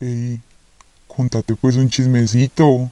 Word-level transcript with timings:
Ey, 0.00 0.40
contate 1.08 1.56
pues 1.56 1.76
un 1.76 1.88
chismecito. 1.88 2.88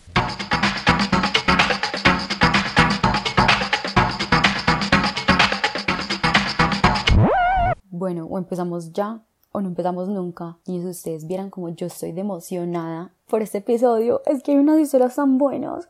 Bueno, 7.91 8.27
o 8.27 8.39
empezamos 8.39 8.93
ya 8.93 9.23
o 9.53 9.61
no 9.61 9.69
empezamos 9.69 10.09
nunca. 10.09 10.59
Y 10.67 10.81
si 10.81 10.87
ustedes 10.87 11.29
vieran 11.29 11.49
como 11.51 11.69
yo 11.69 11.87
estoy 11.87 12.11
de 12.11 12.23
emocionada 12.23 13.13
por 13.29 13.41
este 13.41 13.59
episodio, 13.59 14.23
es 14.27 14.43
que 14.43 14.51
hay 14.51 14.59
unas 14.59 14.81
historias 14.81 15.15
tan 15.15 15.39
buenas. 15.39 15.89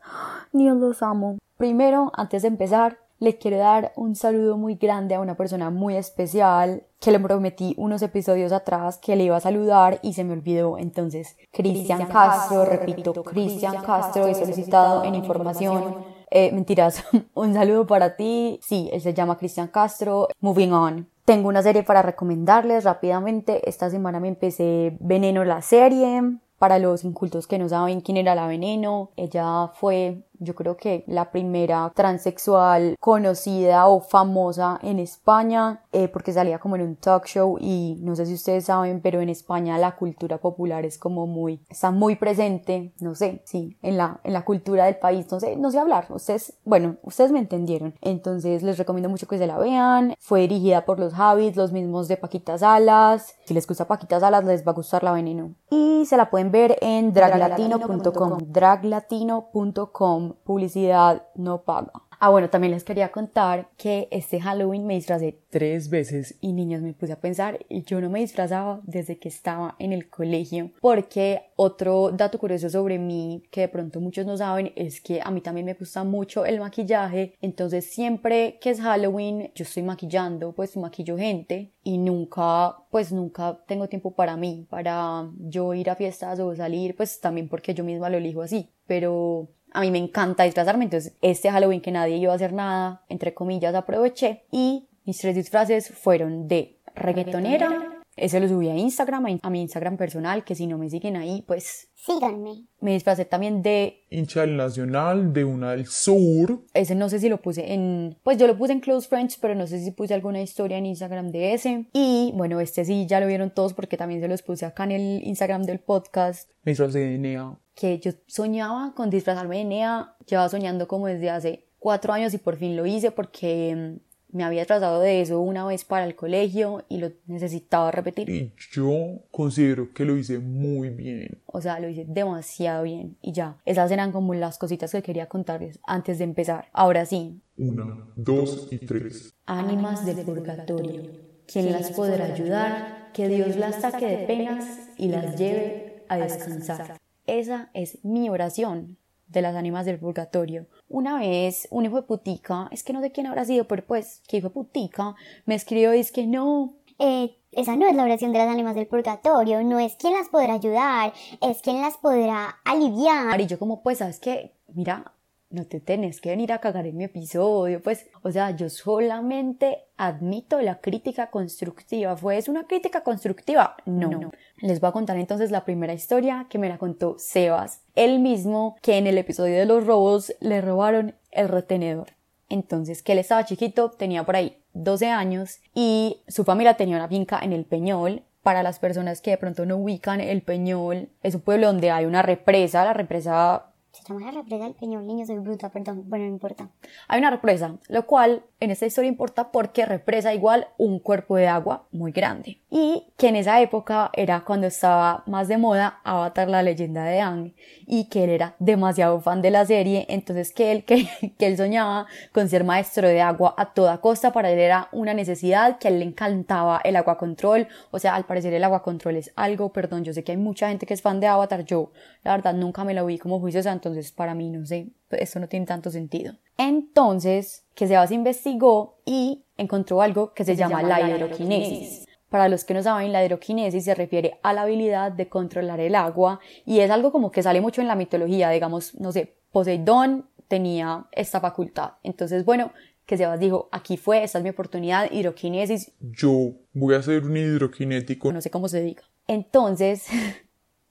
Dios 0.52 0.76
los 0.76 1.02
amo. 1.02 1.38
Primero, 1.56 2.12
antes 2.14 2.42
de 2.42 2.48
empezar, 2.48 2.98
le 3.18 3.38
quiero 3.38 3.58
dar 3.58 3.92
un 3.96 4.14
saludo 4.14 4.56
muy 4.56 4.74
grande 4.74 5.14
a 5.14 5.20
una 5.20 5.36
persona 5.36 5.70
muy 5.70 5.96
especial 5.96 6.84
que 7.00 7.10
le 7.10 7.20
prometí 7.20 7.74
unos 7.78 8.02
episodios 8.02 8.52
atrás 8.52 8.98
que 8.98 9.16
le 9.16 9.24
iba 9.24 9.36
a 9.36 9.40
saludar 9.40 9.98
y 10.02 10.12
se 10.12 10.24
me 10.24 10.32
olvidó. 10.32 10.78
Entonces, 10.78 11.36
Cristian 11.52 12.06
Castro, 12.06 12.64
repito, 12.64 13.22
Cristian 13.22 13.82
Castro, 13.82 14.26
he 14.26 14.34
solicitado 14.34 15.04
en 15.04 15.14
información. 15.14 16.16
Eh, 16.30 16.50
mentiras, 16.52 17.04
un 17.34 17.54
saludo 17.54 17.86
para 17.86 18.16
ti. 18.16 18.58
Sí, 18.62 18.90
él 18.92 19.00
se 19.00 19.14
llama 19.14 19.38
Cristian 19.38 19.68
Castro. 19.68 20.28
Moving 20.40 20.72
on. 20.72 21.08
Tengo 21.24 21.48
una 21.48 21.62
serie 21.62 21.82
para 21.82 22.02
recomendarles 22.02 22.84
rápidamente. 22.84 23.68
Esta 23.68 23.90
semana 23.90 24.20
me 24.20 24.28
empecé 24.28 24.96
Veneno 25.00 25.44
la 25.44 25.62
serie. 25.62 26.22
Para 26.58 26.78
los 26.78 27.04
incultos 27.04 27.46
que 27.46 27.58
no 27.58 27.68
saben 27.68 28.00
quién 28.00 28.16
era 28.16 28.34
la 28.34 28.46
Veneno, 28.46 29.10
ella 29.16 29.68
fue 29.74 30.22
yo 30.40 30.54
creo 30.54 30.76
que 30.76 31.04
la 31.06 31.30
primera 31.30 31.92
transexual 31.94 32.96
conocida 33.00 33.86
o 33.86 34.00
famosa 34.00 34.78
en 34.82 34.98
España, 34.98 35.82
eh, 35.92 36.08
porque 36.08 36.32
salía 36.32 36.58
como 36.58 36.76
en 36.76 36.82
un 36.82 36.96
talk 36.96 37.26
show 37.26 37.58
y 37.60 37.98
no 38.00 38.16
sé 38.16 38.26
si 38.26 38.34
ustedes 38.34 38.66
saben, 38.66 39.00
pero 39.00 39.20
en 39.20 39.28
España 39.28 39.78
la 39.78 39.96
cultura 39.96 40.38
popular 40.38 40.84
es 40.84 40.98
como 40.98 41.26
muy, 41.26 41.60
está 41.68 41.90
muy 41.90 42.16
presente, 42.16 42.92
no 43.00 43.14
sé, 43.14 43.42
sí, 43.44 43.76
en 43.82 43.96
la, 43.96 44.20
en 44.24 44.32
la 44.32 44.44
cultura 44.44 44.84
del 44.86 44.96
país, 44.96 45.26
no 45.30 45.40
sé, 45.40 45.56
no 45.56 45.70
sé 45.70 45.78
hablar, 45.78 46.06
ustedes, 46.10 46.54
bueno, 46.64 46.96
ustedes 47.02 47.32
me 47.32 47.38
entendieron, 47.38 47.94
entonces 48.00 48.62
les 48.62 48.78
recomiendo 48.78 49.08
mucho 49.08 49.26
que 49.26 49.38
se 49.38 49.46
la 49.46 49.58
vean, 49.58 50.14
fue 50.18 50.40
dirigida 50.42 50.84
por 50.84 50.98
los 50.98 51.14
Javis, 51.14 51.56
los 51.56 51.72
mismos 51.72 52.08
de 52.08 52.16
Paquita 52.16 52.58
Salas, 52.58 53.34
si 53.44 53.54
les 53.54 53.66
gusta 53.66 53.86
Paquita 53.86 54.20
Salas 54.20 54.44
les 54.44 54.66
va 54.66 54.72
a 54.72 54.74
gustar 54.74 55.02
La 55.02 55.12
Veneno, 55.12 55.54
y 55.70 56.04
se 56.06 56.16
la 56.16 56.30
pueden 56.30 56.50
ver 56.50 56.78
en 56.80 57.12
draglatino.com, 57.12 58.38
draglatino.com 58.48 60.25
publicidad 60.34 61.22
no 61.34 61.62
paga. 61.62 61.92
Ah, 62.18 62.30
bueno, 62.30 62.48
también 62.48 62.70
les 62.72 62.82
quería 62.82 63.12
contar 63.12 63.68
que 63.76 64.08
este 64.10 64.40
Halloween 64.40 64.86
me 64.86 64.94
disfrazé 64.94 65.38
tres 65.50 65.90
veces 65.90 66.38
y 66.40 66.54
niños 66.54 66.80
me 66.80 66.94
puse 66.94 67.12
a 67.12 67.20
pensar 67.20 67.66
y 67.68 67.82
yo 67.82 68.00
no 68.00 68.08
me 68.08 68.20
disfrazaba 68.20 68.80
desde 68.84 69.18
que 69.18 69.28
estaba 69.28 69.76
en 69.78 69.92
el 69.92 70.08
colegio 70.08 70.70
porque 70.80 71.42
otro 71.56 72.10
dato 72.12 72.38
curioso 72.38 72.70
sobre 72.70 72.98
mí 72.98 73.42
que 73.50 73.62
de 73.62 73.68
pronto 73.68 74.00
muchos 74.00 74.24
no 74.24 74.36
saben 74.36 74.72
es 74.76 75.02
que 75.02 75.20
a 75.22 75.30
mí 75.30 75.42
también 75.42 75.66
me 75.66 75.74
gusta 75.74 76.04
mucho 76.04 76.46
el 76.46 76.58
maquillaje 76.58 77.36
entonces 77.42 77.92
siempre 77.92 78.58
que 78.62 78.70
es 78.70 78.80
Halloween 78.80 79.50
yo 79.54 79.64
estoy 79.64 79.82
maquillando 79.82 80.52
pues 80.52 80.76
maquillo 80.76 81.18
gente 81.18 81.74
y 81.82 81.98
nunca 81.98 82.76
pues 82.90 83.12
nunca 83.12 83.62
tengo 83.66 83.88
tiempo 83.88 84.14
para 84.14 84.38
mí 84.38 84.66
para 84.70 85.30
yo 85.38 85.74
ir 85.74 85.90
a 85.90 85.96
fiestas 85.96 86.40
o 86.40 86.54
salir 86.56 86.96
pues 86.96 87.20
también 87.20 87.48
porque 87.48 87.74
yo 87.74 87.84
misma 87.84 88.08
lo 88.08 88.16
elijo 88.16 88.40
así 88.40 88.70
pero 88.86 89.48
a 89.76 89.80
mí 89.82 89.90
me 89.90 89.98
encanta 89.98 90.44
disfrazarme, 90.44 90.84
entonces 90.84 91.14
este 91.20 91.50
Halloween 91.50 91.82
que 91.82 91.92
nadie 91.92 92.16
iba 92.16 92.32
a 92.32 92.36
hacer 92.36 92.54
nada, 92.54 93.04
entre 93.10 93.34
comillas, 93.34 93.74
aproveché 93.74 94.44
y 94.50 94.88
mis 95.04 95.18
tres 95.18 95.36
disfraces 95.36 95.90
fueron 95.90 96.48
de 96.48 96.78
reggaetonera, 96.94 97.96
ese 98.16 98.40
lo 98.40 98.48
subí 98.48 98.70
a 98.70 98.74
Instagram, 98.74 99.38
a 99.42 99.50
mi 99.50 99.60
Instagram 99.60 99.98
personal, 99.98 100.44
que 100.44 100.54
si 100.54 100.66
no 100.66 100.78
me 100.78 100.88
siguen 100.88 101.16
ahí, 101.16 101.44
pues 101.46 101.88
síganme. 101.94 102.64
Me 102.80 102.94
disfrazé 102.94 103.26
también 103.26 103.60
de 103.60 104.06
hincha 104.08 104.40
del 104.40 104.56
Nacional, 104.56 105.34
de 105.34 105.44
una 105.44 105.72
del 105.72 105.84
Sur. 105.84 106.62
Ese 106.72 106.94
no 106.94 107.10
sé 107.10 107.18
si 107.18 107.28
lo 107.28 107.42
puse 107.42 107.74
en, 107.74 108.16
pues 108.22 108.38
yo 108.38 108.46
lo 108.46 108.56
puse 108.56 108.72
en 108.72 108.80
Close 108.80 109.06
Friends, 109.06 109.36
pero 109.36 109.54
no 109.54 109.66
sé 109.66 109.84
si 109.84 109.90
puse 109.90 110.14
alguna 110.14 110.40
historia 110.40 110.78
en 110.78 110.86
Instagram 110.86 111.30
de 111.30 111.52
ese. 111.52 111.90
Y 111.92 112.32
bueno, 112.34 112.58
este 112.60 112.86
sí 112.86 113.06
ya 113.06 113.20
lo 113.20 113.26
vieron 113.26 113.50
todos 113.50 113.74
porque 113.74 113.98
también 113.98 114.22
se 114.22 114.28
los 114.28 114.40
puse 114.40 114.64
acá 114.64 114.84
en 114.84 114.92
el 114.92 115.22
Instagram 115.22 115.64
del 115.64 115.80
podcast. 115.80 116.50
Me 116.62 116.72
disfrazé 116.72 117.00
de 117.00 117.18
Nea. 117.18 117.58
Que 117.76 118.00
yo 118.00 118.10
soñaba 118.26 118.92
con 118.96 119.08
disfrazarme 119.10 119.58
de 119.58 119.64
Nea, 119.64 120.16
llevaba 120.26 120.48
soñando 120.48 120.88
como 120.88 121.06
desde 121.06 121.30
hace 121.30 121.66
cuatro 121.78 122.12
años 122.12 122.34
y 122.34 122.38
por 122.38 122.56
fin 122.56 122.76
lo 122.76 122.84
hice 122.84 123.12
porque 123.12 124.00
me 124.36 124.44
había 124.44 124.66
tratado 124.66 125.00
de 125.00 125.20
eso 125.20 125.40
una 125.40 125.64
vez 125.64 125.84
para 125.84 126.04
el 126.04 126.14
colegio 126.16 126.84
y 126.88 126.98
lo 126.98 127.10
necesitaba 127.26 127.90
repetir. 127.90 128.28
Y 128.28 128.52
yo 128.72 129.20
considero 129.30 129.92
que 129.92 130.04
lo 130.04 130.16
hice 130.16 130.38
muy 130.38 130.90
bien. 130.90 131.38
O 131.46 131.60
sea, 131.60 131.80
lo 131.80 131.88
hice 131.88 132.04
demasiado 132.06 132.82
bien 132.82 133.16
y 133.22 133.32
ya. 133.32 133.56
Esas 133.64 133.90
eran 133.90 134.12
como 134.12 134.34
las 134.34 134.58
cositas 134.58 134.92
que 134.92 135.02
quería 135.02 135.26
contarles 135.26 135.78
antes 135.86 136.18
de 136.18 136.24
empezar. 136.24 136.68
Ahora 136.72 137.06
sí. 137.06 137.40
Una, 137.56 138.08
dos 138.16 138.68
y 138.70 138.78
tres. 138.78 139.34
Ánimas 139.46 140.04
del 140.04 140.24
purgatorio. 140.24 141.02
¿Quién 141.46 141.72
las 141.72 141.92
podrá 141.92 142.26
ayudar? 142.26 143.10
Que 143.14 143.28
Dios 143.28 143.56
las 143.56 143.80
saque 143.80 144.06
de 144.06 144.26
penas 144.26 144.64
y 144.98 145.08
las 145.08 145.38
lleve 145.38 146.04
a 146.08 146.18
descansar. 146.18 146.98
Esa 147.26 147.70
es 147.74 148.04
mi 148.04 148.28
oración 148.28 148.98
de 149.26 149.42
las 149.42 149.56
ánimas 149.56 149.86
del 149.86 149.98
purgatorio. 149.98 150.66
Una 150.88 151.18
vez, 151.18 151.66
un 151.70 151.84
hijo 151.84 151.96
de 151.96 152.02
putica, 152.02 152.68
es 152.70 152.82
que 152.82 152.92
no 152.92 153.00
sé 153.00 153.10
quién 153.10 153.26
habrá 153.26 153.44
sido, 153.44 153.66
pero 153.66 153.84
pues, 153.84 154.22
que 154.28 154.36
hijo 154.36 154.48
de 154.48 154.54
putica, 154.54 155.14
me 155.44 155.54
escribió 155.54 155.94
y 155.94 156.00
es 156.00 156.12
que 156.12 156.26
no. 156.26 156.74
Eh, 156.98 157.36
esa 157.52 157.76
no 157.76 157.86
es 157.86 157.94
la 157.96 158.04
oración 158.04 158.32
de 158.32 158.38
las 158.38 158.48
ánimas 158.48 158.74
del 158.74 158.86
purgatorio, 158.86 159.62
no 159.64 159.78
es 159.78 159.96
quien 159.96 160.12
las 160.12 160.28
podrá 160.28 160.54
ayudar, 160.54 161.12
es 161.40 161.60
quien 161.62 161.80
las 161.80 161.96
podrá 161.96 162.58
aliviar. 162.64 163.40
Y 163.40 163.46
yo 163.46 163.58
como, 163.58 163.82
pues, 163.82 163.98
¿sabes 163.98 164.20
qué? 164.20 164.54
Mira, 164.72 165.12
no 165.50 165.64
te 165.64 165.80
tenés 165.80 166.20
que 166.20 166.30
venir 166.30 166.52
a 166.52 166.58
cagar 166.58 166.86
en 166.86 166.96
mi 166.96 167.04
episodio, 167.04 167.80
pues, 167.82 168.06
o 168.22 168.30
sea, 168.30 168.50
yo 168.50 168.68
solamente 168.68 169.84
admito 169.96 170.60
la 170.60 170.80
crítica 170.80 171.30
constructiva. 171.30 172.16
¿Fue 172.16 172.36
es 172.36 172.48
una 172.48 172.66
crítica 172.66 173.02
constructiva? 173.02 173.76
No. 173.86 174.10
no. 174.10 174.32
Les 174.58 174.80
voy 174.80 174.88
a 174.88 174.92
contar 174.92 175.16
entonces 175.16 175.50
la 175.50 175.64
primera 175.64 175.94
historia 175.94 176.46
que 176.50 176.58
me 176.58 176.68
la 176.68 176.78
contó 176.78 177.16
Sebas, 177.18 177.82
él 177.94 178.18
mismo 178.18 178.76
que 178.82 178.98
en 178.98 179.06
el 179.06 179.18
episodio 179.18 179.56
de 179.56 179.66
los 179.66 179.86
robos 179.86 180.34
le 180.40 180.60
robaron 180.60 181.14
el 181.30 181.48
retenedor. 181.48 182.08
Entonces, 182.48 183.02
que 183.02 183.12
él 183.12 183.18
estaba 183.18 183.44
chiquito, 183.44 183.90
tenía 183.90 184.24
por 184.24 184.36
ahí 184.36 184.58
12 184.74 185.08
años 185.08 185.60
y 185.74 186.22
su 186.28 186.44
familia 186.44 186.74
tenía 186.74 186.96
una 186.96 187.08
finca 187.08 187.40
en 187.42 187.52
el 187.52 187.64
Peñol. 187.64 188.22
Para 188.42 188.62
las 188.62 188.78
personas 188.78 189.20
que 189.20 189.32
de 189.32 189.38
pronto 189.38 189.66
no 189.66 189.76
ubican, 189.76 190.20
el 190.20 190.42
Peñol 190.42 191.08
es 191.24 191.34
un 191.34 191.40
pueblo 191.40 191.66
donde 191.66 191.90
hay 191.90 192.04
una 192.04 192.22
represa, 192.22 192.84
la 192.84 192.92
represa 192.92 193.72
se 194.04 194.14
la 194.14 194.30
represa 194.30 194.64
del 194.64 194.74
Peñol, 194.74 195.06
niño, 195.06 195.26
soy 195.26 195.38
bruta, 195.38 195.70
perdón. 195.70 196.04
Bueno, 196.06 196.26
no 196.26 196.30
importa. 196.30 196.68
Hay 197.08 197.18
una 197.18 197.30
represa, 197.30 197.76
lo 197.88 198.06
cual 198.06 198.44
en 198.60 198.70
esta 198.70 198.86
historia 198.86 199.08
importa 199.08 199.50
porque 199.52 199.86
represa 199.86 200.34
igual 200.34 200.68
un 200.78 200.98
cuerpo 200.98 201.36
de 201.36 201.48
agua 201.48 201.86
muy 201.92 202.12
grande. 202.12 202.60
Y 202.70 203.06
que 203.16 203.28
en 203.28 203.36
esa 203.36 203.60
época 203.60 204.10
era 204.12 204.44
cuando 204.44 204.66
estaba 204.66 205.22
más 205.26 205.48
de 205.48 205.58
moda 205.58 206.00
Avatar 206.04 206.48
la 206.48 206.62
leyenda 206.62 207.04
de 207.04 207.20
Aang 207.20 207.54
y 207.86 208.08
que 208.08 208.24
él 208.24 208.30
era 208.30 208.56
demasiado 208.58 209.20
fan 209.20 209.42
de 209.42 209.50
la 209.50 209.64
serie, 209.64 210.06
entonces 210.08 210.52
que 210.52 210.72
él, 210.72 210.84
que, 210.86 211.34
que 211.38 211.46
él 211.46 211.56
soñaba 211.56 212.06
con 212.32 212.48
ser 212.48 212.64
maestro 212.64 213.08
de 213.08 213.20
agua 213.20 213.54
a 213.56 213.72
toda 213.72 214.00
costa, 214.00 214.32
para 214.32 214.50
él 214.50 214.58
era 214.58 214.88
una 214.92 215.14
necesidad, 215.14 215.78
que 215.78 215.88
a 215.88 215.90
él 215.90 216.00
le 216.00 216.04
encantaba 216.04 216.80
el 216.84 216.96
agua 216.96 217.18
control, 217.18 217.68
o 217.90 217.98
sea, 217.98 218.14
al 218.14 218.24
parecer 218.24 218.52
el 218.52 218.64
agua 218.64 218.82
control 218.82 219.16
es 219.16 219.32
algo, 219.36 219.72
perdón, 219.72 220.04
yo 220.04 220.12
sé 220.12 220.24
que 220.24 220.32
hay 220.32 220.38
mucha 220.38 220.68
gente 220.68 220.86
que 220.86 220.94
es 220.94 221.02
fan 221.02 221.20
de 221.20 221.26
Avatar, 221.26 221.64
yo 221.64 221.90
la 222.26 222.32
verdad 222.32 222.54
nunca 222.54 222.82
me 222.82 222.92
lo 222.92 223.06
vi 223.06 223.18
como 223.18 223.38
juicio 223.38 223.62
santo, 223.62 223.88
entonces 223.88 224.10
para 224.10 224.34
mí 224.34 224.50
no 224.50 224.66
sé, 224.66 224.88
esto 225.10 225.38
no 225.38 225.46
tiene 225.46 225.64
tanto 225.64 225.90
sentido. 225.90 226.34
Entonces, 226.58 227.64
que 227.76 227.86
Sebas 227.86 228.10
investigó 228.10 228.98
y 229.04 229.44
encontró 229.56 230.02
algo 230.02 230.34
que 230.34 230.44
se, 230.44 230.56
llama, 230.56 230.82
la 230.82 231.08
hidroquinesis. 231.08 232.04
Para 232.28 232.48
los 232.48 232.64
que 232.64 232.74
no 232.74 232.82
saben, 232.82 233.12
la 233.12 233.24
hidroquinesis 233.24 233.84
se 233.84 233.94
refiere 233.94 234.40
a 234.42 234.52
la 234.52 234.62
habilidad 234.62 235.12
de 235.12 235.28
controlar 235.28 235.78
el 235.78 235.94
agua 235.94 236.40
y 236.64 236.80
es 236.80 236.90
algo 236.90 237.12
como 237.12 237.30
que 237.30 237.44
sale 237.44 237.60
mucho 237.60 237.80
en 237.80 237.86
la 237.86 237.94
mitología, 237.94 238.50
digamos, 238.50 238.96
no 238.96 239.12
sé, 239.12 239.36
Poseidón 239.52 240.26
tenía 240.48 241.06
esta 241.12 241.40
facultad. 241.40 241.92
Entonces, 242.02 242.44
bueno, 242.44 242.72
que 243.06 243.16
Sebas 243.16 243.38
dijo, 243.38 243.68
aquí 243.70 243.96
fue, 243.96 244.24
esta 244.24 244.38
es 244.38 244.44
mi 244.44 244.50
oportunidad, 244.50 245.12
hidroquinesis. 245.12 245.92
Yo 246.00 246.54
voy 246.72 246.96
a 246.96 247.02
ser 247.02 247.22
un 247.22 247.36
hidroquinético. 247.36 248.32
No 248.32 248.40
sé 248.40 248.50
cómo 248.50 248.68
se 248.68 248.82
diga. 248.82 249.04
Entonces, 249.28 250.06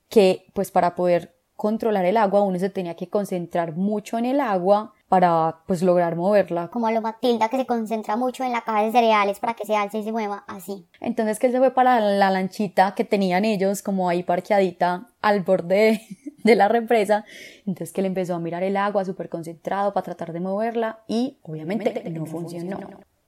que 0.08 0.46
pues 0.54 0.70
para 0.70 0.94
poder 0.94 1.36
controlar 1.56 2.04
el 2.04 2.16
agua, 2.16 2.42
uno 2.42 2.58
se 2.58 2.70
tenía 2.70 2.94
que 2.94 3.08
concentrar 3.08 3.74
mucho 3.74 4.18
en 4.18 4.26
el 4.26 4.40
agua 4.40 4.92
para 5.08 5.62
pues 5.66 5.82
lograr 5.82 6.16
moverla. 6.16 6.68
Como 6.68 6.86
a 6.86 6.92
lo 6.92 7.00
Matilda 7.00 7.48
que 7.48 7.56
se 7.56 7.66
concentra 7.66 8.16
mucho 8.16 8.44
en 8.44 8.52
la 8.52 8.62
caja 8.62 8.82
de 8.82 8.92
cereales 8.92 9.40
para 9.40 9.54
que 9.54 9.64
se 9.64 9.74
alce 9.74 9.98
y 9.98 10.02
se 10.02 10.12
mueva 10.12 10.44
así. 10.48 10.86
Entonces 11.00 11.38
que 11.38 11.46
él 11.46 11.52
se 11.52 11.58
fue 11.58 11.70
para 11.70 12.00
la 12.00 12.30
lanchita 12.30 12.94
que 12.94 13.04
tenían 13.04 13.44
ellos 13.44 13.82
como 13.82 14.08
ahí 14.08 14.22
parqueadita 14.22 15.08
al 15.22 15.42
borde 15.42 16.02
de 16.44 16.56
la 16.56 16.68
represa. 16.68 17.24
Entonces 17.66 17.92
que 17.92 18.00
él 18.00 18.06
empezó 18.06 18.34
a 18.34 18.38
mirar 18.38 18.62
el 18.62 18.76
agua 18.76 19.04
súper 19.04 19.28
concentrado 19.28 19.92
para 19.92 20.04
tratar 20.04 20.32
de 20.32 20.40
moverla 20.40 21.00
y 21.06 21.38
obviamente 21.42 22.08
no 22.10 22.26
funcionó. 22.26 22.80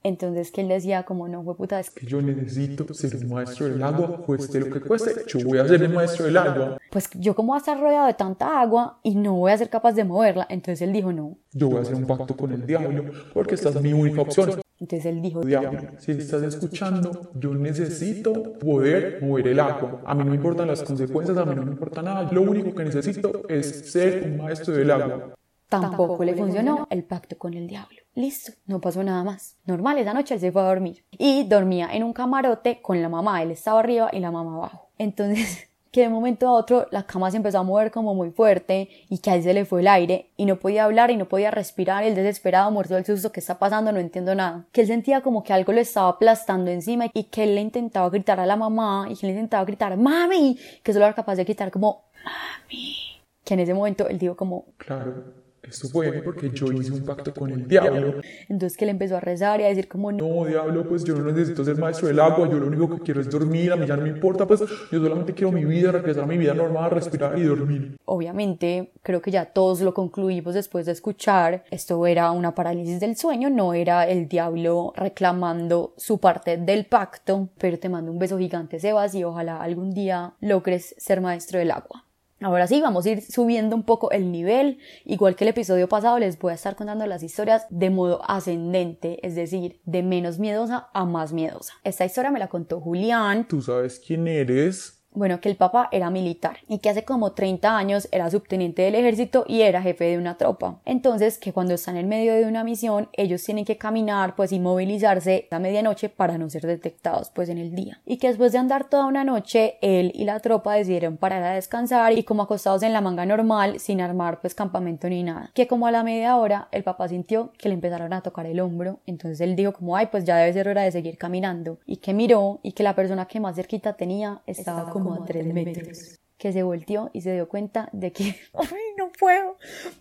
Entonces 0.03 0.53
que 0.53 0.61
él 0.61 0.69
decía 0.69 1.03
como 1.03 1.29
no, 1.29 1.43
fue 1.43 1.57
puta, 1.57 1.81
es 1.81 1.91
Que 1.91 2.07
yo 2.07 2.23
necesito 2.23 2.93
ser 2.95 3.17
un 3.17 3.29
maestro 3.29 3.69
del 3.69 3.83
agua, 3.83 4.23
cueste 4.25 4.61
lo 4.61 4.71
que 4.71 4.81
cueste, 4.81 5.23
yo 5.27 5.41
voy 5.45 5.59
a 5.59 5.67
ser 5.67 5.83
el 5.83 5.93
maestro 5.93 6.27
del 6.27 6.37
agua. 6.37 6.79
pues 6.91 7.11
yo 7.15 7.35
como 7.35 7.49
voy 7.49 7.57
a 7.57 7.59
estar 7.59 7.81
rodeado 7.81 8.07
de 8.07 8.15
tanta 8.15 8.61
agua 8.61 9.01
y 9.03 9.15
no 9.15 9.35
voy 9.35 9.53
a 9.53 9.59
ser 9.59 9.69
capaz 9.69 9.93
de 9.93 10.05
moverla. 10.05 10.47
Entonces 10.49 10.83
él 10.83 10.93
dijo 10.93 11.13
no. 11.13 11.37
Yo 11.53 11.69
voy 11.69 11.79
a 11.79 11.83
hacer 11.83 11.97
un 11.97 12.07
pacto 12.07 12.37
con 12.37 12.53
el 12.53 12.67
diablo, 12.67 13.05
porque 13.35 13.57
esta 13.57 13.71
es 13.71 13.81
mi 13.83 13.93
única 13.93 14.23
opción. 14.23 14.61
Entonces 14.81 15.07
él 15.07 15.21
dijo 15.21 15.41
Diablo, 15.41 15.81
si 15.99 16.13
estás 16.13 16.43
escuchando, 16.43 17.33
yo 17.35 17.53
necesito 17.55 18.33
poder 18.61 19.21
mover 19.21 19.49
el 19.49 19.59
agua. 19.59 20.03
A 20.05 20.15
mí 20.15 20.23
no 20.23 20.31
me 20.31 20.37
importan 20.37 20.69
las 20.69 20.85
consecuencias, 20.85 21.37
a 21.37 21.45
mí 21.45 21.55
no 21.57 21.65
me 21.65 21.73
importa 21.73 22.01
nada. 22.01 22.31
Lo 22.31 22.43
único 22.43 22.73
que 22.73 22.85
necesito 22.85 23.43
es 23.49 23.91
ser 23.91 24.23
un 24.25 24.37
maestro 24.37 24.75
del 24.75 24.91
agua. 24.93 25.35
Tampoco 25.69 26.23
le 26.25 26.35
funcionó 26.35 26.87
el 26.91 27.05
pacto 27.05 27.37
con 27.37 27.55
el 27.55 27.67
diablo. 27.67 27.99
Listo, 28.19 28.51
no 28.67 28.81
pasó 28.81 29.05
nada 29.05 29.23
más. 29.23 29.55
Normal, 29.65 29.97
esa 29.97 30.13
noche 30.13 30.35
él 30.35 30.41
se 30.41 30.51
fue 30.51 30.61
a 30.63 30.65
dormir. 30.65 31.05
Y 31.13 31.45
dormía 31.45 31.89
en 31.93 32.03
un 32.03 32.13
camarote 32.13 32.83
con 32.83 33.01
la 33.01 33.09
mamá. 33.09 33.45
Él 33.45 33.53
estaba 33.53 33.79
arriba 33.79 34.11
y 34.13 34.19
la 34.19 34.33
mamá 34.33 34.57
abajo. 34.57 34.89
Entonces, 34.99 35.69
que 35.93 36.01
de 36.01 36.09
momento 36.09 36.49
a 36.49 36.53
otro 36.53 36.89
la 36.91 37.05
cama 37.05 37.31
se 37.31 37.37
empezó 37.37 37.61
a 37.61 37.63
mover 37.63 37.93
como 37.93 38.17
muy 38.17 38.33
fuerte 38.33 38.89
y 39.09 39.19
que 39.19 39.31
a 39.31 39.37
él 39.37 39.45
se 39.45 39.55
le 39.55 39.65
fue 39.65 39.83
el 39.83 39.87
aire 39.87 40.33
y 40.37 40.47
no 40.47 40.59
podía 40.59 40.83
hablar 40.83 41.13
y 41.13 41.17
no 41.17 41.29
podía 41.29 41.53
respirar. 41.53 42.03
El 42.03 42.17
desesperado, 42.17 42.73
muerto 42.73 42.95
del 42.95 43.07
susto, 43.07 43.31
¿qué 43.31 43.39
está 43.39 43.61
pasando? 43.61 43.93
No 43.93 44.01
entiendo 44.01 44.35
nada. 44.35 44.67
Que 44.73 44.81
él 44.81 44.89
sentía 44.89 45.21
como 45.21 45.45
que 45.45 45.53
algo 45.53 45.73
lo 45.73 45.81
estaba 45.81 46.09
aplastando 46.09 46.73
encima 46.73 47.07
y 47.15 47.23
que 47.23 47.45
él 47.45 47.55
le 47.55 47.61
intentaba 47.61 48.11
gritar 48.11 48.41
a 48.41 48.47
la 48.47 48.57
mamá 48.57 49.07
y 49.09 49.15
que 49.15 49.29
le 49.29 49.33
intentaba 49.35 49.65
gritar, 49.65 49.97
¡Mami! 49.97 50.59
Que 50.83 50.93
solo 50.93 51.05
era 51.05 51.15
capaz 51.15 51.37
de 51.37 51.45
gritar 51.45 51.71
como, 51.71 52.07
¡Mami! 52.25 52.97
Que 53.45 53.55
en 53.55 53.61
ese 53.61 53.75
momento 53.75 54.09
él 54.09 54.19
dijo 54.19 54.37
como, 54.37 54.65
Claro, 54.77 55.23
esto 55.69 55.89
fue 55.89 56.13
porque 56.23 56.51
yo 56.51 56.73
hice 56.73 56.93
un 56.93 57.05
pacto 57.05 57.33
con 57.33 57.51
el 57.51 57.67
diablo. 57.67 58.21
entonces 58.49 58.77
que 58.77 58.85
él 58.85 58.91
empezó 58.91 59.17
a 59.17 59.21
rezar 59.21 59.61
y 59.61 59.65
a 59.65 59.69
decir 59.69 59.89
como, 59.89 60.13
no, 60.13 60.27
No, 60.27 60.45
diablo, 60.45 60.89
pues 60.89 61.05
yo 61.05 61.15
no 61.15 61.31
necesito 61.31 61.65
ser 61.65 61.77
maestro 61.77 62.09
del 62.09 62.21
agua, 62.21 62.49
yo 62.49 62.59
lo 62.59 62.67
único 62.67 62.89
que 62.89 63.03
quiero 63.03 63.21
es 63.21 63.31
dormir, 63.31 63.73
a 63.73 63.77
mí 63.77 63.87
ya 63.87 63.97
no 63.97 64.03
me 64.03 64.11
importa, 64.11 64.47
pues 64.47 64.61
yo 64.61 65.01
solamente 65.01 65.35
quiero 65.35 65.53
mi 65.53 65.65
vida, 65.65 65.93
regresar 65.93 66.25
a 66.25 66.27
mi 66.27 66.39
vida 66.39 66.55
normal, 66.55 66.91
respirar 66.91 67.39
y 67.39 67.45
dormir. 67.45 67.97
obviamente 68.05 68.93
creo 69.03 69.23
que 69.23 69.31
ya 69.31 69.47
todos 69.47 69.81
lo 69.81 69.95
concluimos 69.95 70.55
después 70.55 70.87
de 70.87 70.93
escuchar, 70.93 71.65
esto 71.71 72.07
era 72.07 72.31
una 72.31 72.55
parálisis 72.55 73.01
del 73.01 73.17
sueño, 73.17 73.51
no 73.51 73.75
era 73.75 74.07
el 74.07 74.29
diablo 74.29 74.93
reclamando 74.97 75.95
su 75.97 76.19
parte 76.19 76.57
del 76.57 76.87
pacto, 76.87 77.49
pero 77.59 77.79
te 77.79 77.89
mando 77.89 78.11
un 78.13 78.19
beso 78.19 78.39
gigante 78.39 78.81
Sebas 78.81 79.15
y 79.15 79.25
ojalá 79.25 79.63
algún 79.63 79.93
día 79.93 80.35
logres 80.41 80.95
ser 80.99 81.21
maestro 81.21 81.59
del 81.59 81.71
agua. 81.71 82.08
Ahora 82.41 82.69
sí, 82.69 82.81
vamos 82.81 83.05
a 83.05 83.11
ir 83.11 83.23
subiendo 83.23 83.75
un 83.75 83.83
poco 83.83 84.13
el 84.13 84.31
nivel. 84.31 84.79
Igual 85.05 85.35
que 85.35 85.45
el 85.45 85.49
episodio 85.49 85.89
pasado, 85.89 86.19
les 86.19 86.39
voy 86.39 86.53
a 86.53 86.55
estar 86.55 86.77
contando 86.77 87.05
las 87.07 87.23
historias 87.23 87.67
de 87.71 87.91
modo 87.91 88.21
ascendente, 88.31 89.19
es 89.27 89.35
decir, 89.35 89.81
de 89.85 90.03
menos 90.03 90.39
miedosa 90.39 90.89
a 90.95 91.05
más 91.05 91.33
miedosa. 91.33 91.75
Esta 91.83 92.05
historia 92.05 92.31
me 92.31 92.39
la 92.39 92.49
contó 92.49 92.81
Julián, 92.81 93.49
Tú 93.49 93.61
sabes 93.61 93.99
quién 93.99 94.29
eres. 94.29 94.98
Bueno, 95.13 95.41
que 95.41 95.49
el 95.49 95.57
papá 95.57 95.89
era 95.91 96.11
militar 96.11 96.59
y 96.69 96.79
que 96.79 96.91
hace 96.91 97.05
como 97.05 97.33
30 97.33 97.77
años 97.77 98.09
era 98.13 98.31
subteniente 98.31 98.83
del 98.83 98.95
ejército 98.95 99.45
y 99.49 99.63
era 99.63 99.83
jefe 99.83 100.05
de 100.05 100.19
una 100.19 100.37
tropa. 100.37 100.81
Entonces, 100.85 101.39
que 101.39 101.53
cuando 101.53 101.75
están 101.75 101.97
en 101.97 102.09
medio 102.09 102.35
de 102.35 102.47
una 102.47 102.65
misión, 102.65 103.09
ellos 103.13 103.43
tienen 103.43 103.65
que 103.65 103.79
caminar, 103.79 104.37
pues, 104.37 104.53
y 104.53 104.61
movilizarse 104.61 105.49
a 105.51 105.59
medianoche 105.59 106.09
para 106.09 106.39
no 106.39 106.49
ser 106.51 106.67
detectados, 106.67 107.31
pues, 107.31 107.49
en 107.49 107.59
el 107.59 107.75
día. 107.75 108.01
Y 108.07 108.19
que 108.19 108.29
después 108.29 108.53
de 108.53 108.59
andar 108.59 108.89
toda 108.89 109.07
una 109.07 109.25
noche, 109.25 109.79
él 109.81 110.13
y 110.15 110.25
la 110.25 110.41
tropa 110.41 110.75
decidieron 110.75 111.17
parar 111.17 111.43
a 111.43 111.55
descansar 111.55 112.13
y 112.13 112.25
como 112.25 112.43
acostados 112.43 112.83
en 112.83 112.93
la 112.93 113.01
manga 113.01 113.27
normal, 113.27 113.81
sin 113.81 114.01
armar, 114.01 114.41
pues, 114.41 114.55
campamento 114.55 115.09
ni 115.09 115.23
nada. 115.23 115.51
Que 115.55 115.67
como 115.67 115.87
a 115.87 115.91
la 115.91 116.03
media 116.03 116.37
hora, 116.37 116.69
el 116.71 116.85
papá 116.85 117.09
sintió 117.09 117.53
que 117.59 117.69
le 117.69 117.75
empezaron 117.75 118.13
a 118.13 118.23
tocar 118.23 118.47
el 118.47 118.61
hombro. 118.61 119.01
Entonces 119.07 119.41
él 119.41 119.57
dijo 119.57 119.73
como, 119.73 119.97
ay, 119.97 120.07
pues 120.07 120.25
ya 120.25 120.37
debe 120.37 120.53
ser 120.53 120.69
hora 120.69 120.83
de 120.83 120.93
seguir 120.93 121.19
caminando. 121.19 121.79
Y 121.87 121.97
que 121.97 122.15
miró 122.15 122.61
y 122.63 122.73
que 122.73 122.83
la 122.83 122.95
persona 122.95 123.27
que 123.27 123.41
más 123.41 123.57
cerquita 123.57 123.95
tenía 123.95 124.43
estaba 124.47 124.91
como 124.99 125.15
a 125.15 125.25
tres 125.25 125.47
metros. 125.47 126.19
Que 126.37 126.53
se 126.53 126.63
volteó 126.63 127.11
y 127.13 127.23
se 127.23 127.33
dio 127.35 127.49
cuenta 127.49 127.89
de 127.93 128.13
que, 128.13 128.25
ay, 128.55 128.95
no 128.97 129.11
puedo. 129.19 129.57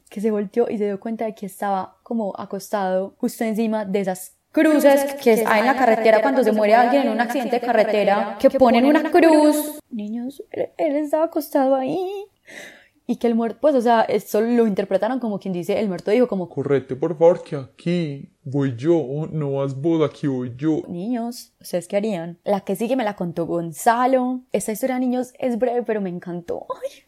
Que 0.09 0.21
se 0.21 0.31
volteó 0.31 0.67
y 0.69 0.77
se 0.77 0.85
dio 0.85 0.99
cuenta 0.99 1.25
de 1.25 1.35
que 1.35 1.45
estaba 1.45 1.97
como 2.03 2.33
acostado 2.37 3.15
justo 3.17 3.43
encima 3.43 3.85
de 3.85 4.01
esas 4.01 4.37
cruces 4.51 5.13
que 5.15 5.43
hay 5.45 5.59
en 5.59 5.65
la 5.65 5.75
carretera 5.75 6.21
cuando 6.21 6.43
se 6.43 6.51
muere 6.51 6.75
alguien 6.75 7.03
en 7.03 7.09
un 7.09 7.21
accidente 7.21 7.59
de 7.59 7.65
carretera, 7.65 8.37
que 8.39 8.49
ponen 8.49 8.85
una 8.85 9.11
cruz. 9.11 9.79
Niños, 9.89 10.43
él, 10.51 10.69
él 10.77 10.95
estaba 10.95 11.25
acostado 11.25 11.75
ahí. 11.75 12.25
Y 13.09 13.15
que 13.15 13.27
el 13.27 13.35
muerto, 13.35 13.59
pues, 13.61 13.73
o 13.73 13.81
sea, 13.81 14.01
esto 14.01 14.41
lo 14.41 14.67
interpretaron 14.67 15.19
como 15.21 15.39
quien 15.39 15.53
dice, 15.53 15.79
el 15.79 15.87
muerto 15.87 16.11
dijo 16.11 16.27
como, 16.27 16.49
Correte, 16.49 16.97
por 16.97 17.17
favor, 17.17 17.41
que 17.41 17.55
aquí 17.55 18.33
voy 18.43 18.75
yo, 18.75 19.01
no 19.31 19.53
vas 19.53 19.79
vos, 19.79 20.07
aquí 20.07 20.27
voy 20.27 20.53
yo. 20.57 20.81
niños, 20.89 21.53
¿ustedes 21.61 21.87
qué 21.87 21.95
harían? 21.95 22.37
La 22.43 22.61
que 22.61 22.75
sigue 22.75 22.97
me 22.97 23.05
la 23.05 23.15
contó 23.15 23.45
Gonzalo. 23.45 24.41
Esta 24.51 24.73
historia, 24.73 24.99
niños, 24.99 25.33
es 25.39 25.57
breve, 25.57 25.83
pero 25.83 26.01
me 26.01 26.09
encantó. 26.09 26.65
Ay. 26.69 27.03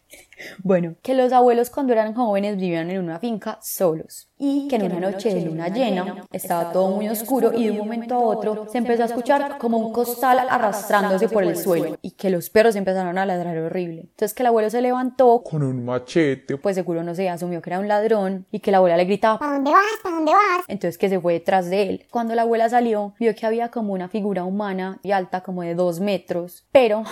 Bueno, 0.62 0.94
que 1.02 1.14
los 1.14 1.32
abuelos 1.32 1.70
cuando 1.70 1.92
eran 1.92 2.14
jóvenes 2.14 2.56
vivían 2.56 2.90
en 2.90 3.00
una 3.02 3.18
finca 3.18 3.58
solos 3.62 4.28
y 4.38 4.68
que 4.68 4.76
en 4.76 4.84
una 4.84 5.00
noche 5.00 5.34
de 5.34 5.42
luna 5.42 5.68
llena 5.68 6.24
estaba 6.32 6.72
todo 6.72 6.88
muy 6.90 7.08
oscuro 7.08 7.52
y 7.54 7.64
de 7.66 7.72
un 7.72 7.78
momento 7.78 8.14
a 8.14 8.18
otro 8.20 8.66
se 8.70 8.78
empezó 8.78 9.02
a 9.02 9.06
escuchar 9.06 9.58
como 9.58 9.76
un 9.78 9.92
costal 9.92 10.38
arrastrándose 10.48 11.28
por 11.28 11.44
el 11.44 11.56
suelo 11.56 11.98
y 12.00 12.12
que 12.12 12.30
los 12.30 12.48
perros 12.50 12.76
empezaron 12.76 13.18
a 13.18 13.26
ladrar 13.26 13.56
horrible. 13.58 14.00
Entonces 14.02 14.34
que 14.34 14.42
el 14.42 14.46
abuelo 14.48 14.70
se 14.70 14.80
levantó, 14.80 15.42
Con 15.42 15.62
un 15.62 15.84
machete. 15.84 16.56
pues 16.56 16.74
seguro 16.76 17.02
no 17.02 17.14
sé, 17.14 17.28
asumió 17.28 17.60
que 17.60 17.70
era 17.70 17.80
un 17.80 17.88
ladrón 17.88 18.46
y 18.50 18.60
que 18.60 18.70
la 18.70 18.78
abuela 18.78 18.96
le 18.96 19.04
gritaba 19.04 19.38
¿Para 19.38 19.52
dónde 19.54 19.70
vas? 19.72 19.82
¿Para 20.02 20.16
dónde 20.16 20.32
vas? 20.32 20.64
entonces 20.68 20.96
que 20.98 21.08
se 21.08 21.20
fue 21.20 21.34
detrás 21.34 21.68
de 21.68 21.82
él. 21.82 22.06
Cuando 22.10 22.34
la 22.34 22.42
abuela 22.42 22.68
salió, 22.68 23.14
vio 23.18 23.34
que 23.34 23.46
había 23.46 23.70
como 23.70 23.92
una 23.92 24.08
figura 24.08 24.44
humana 24.44 24.98
y 25.02 25.12
alta 25.12 25.42
como 25.42 25.62
de 25.62 25.74
dos 25.74 26.00
metros, 26.00 26.64
pero, 26.72 27.04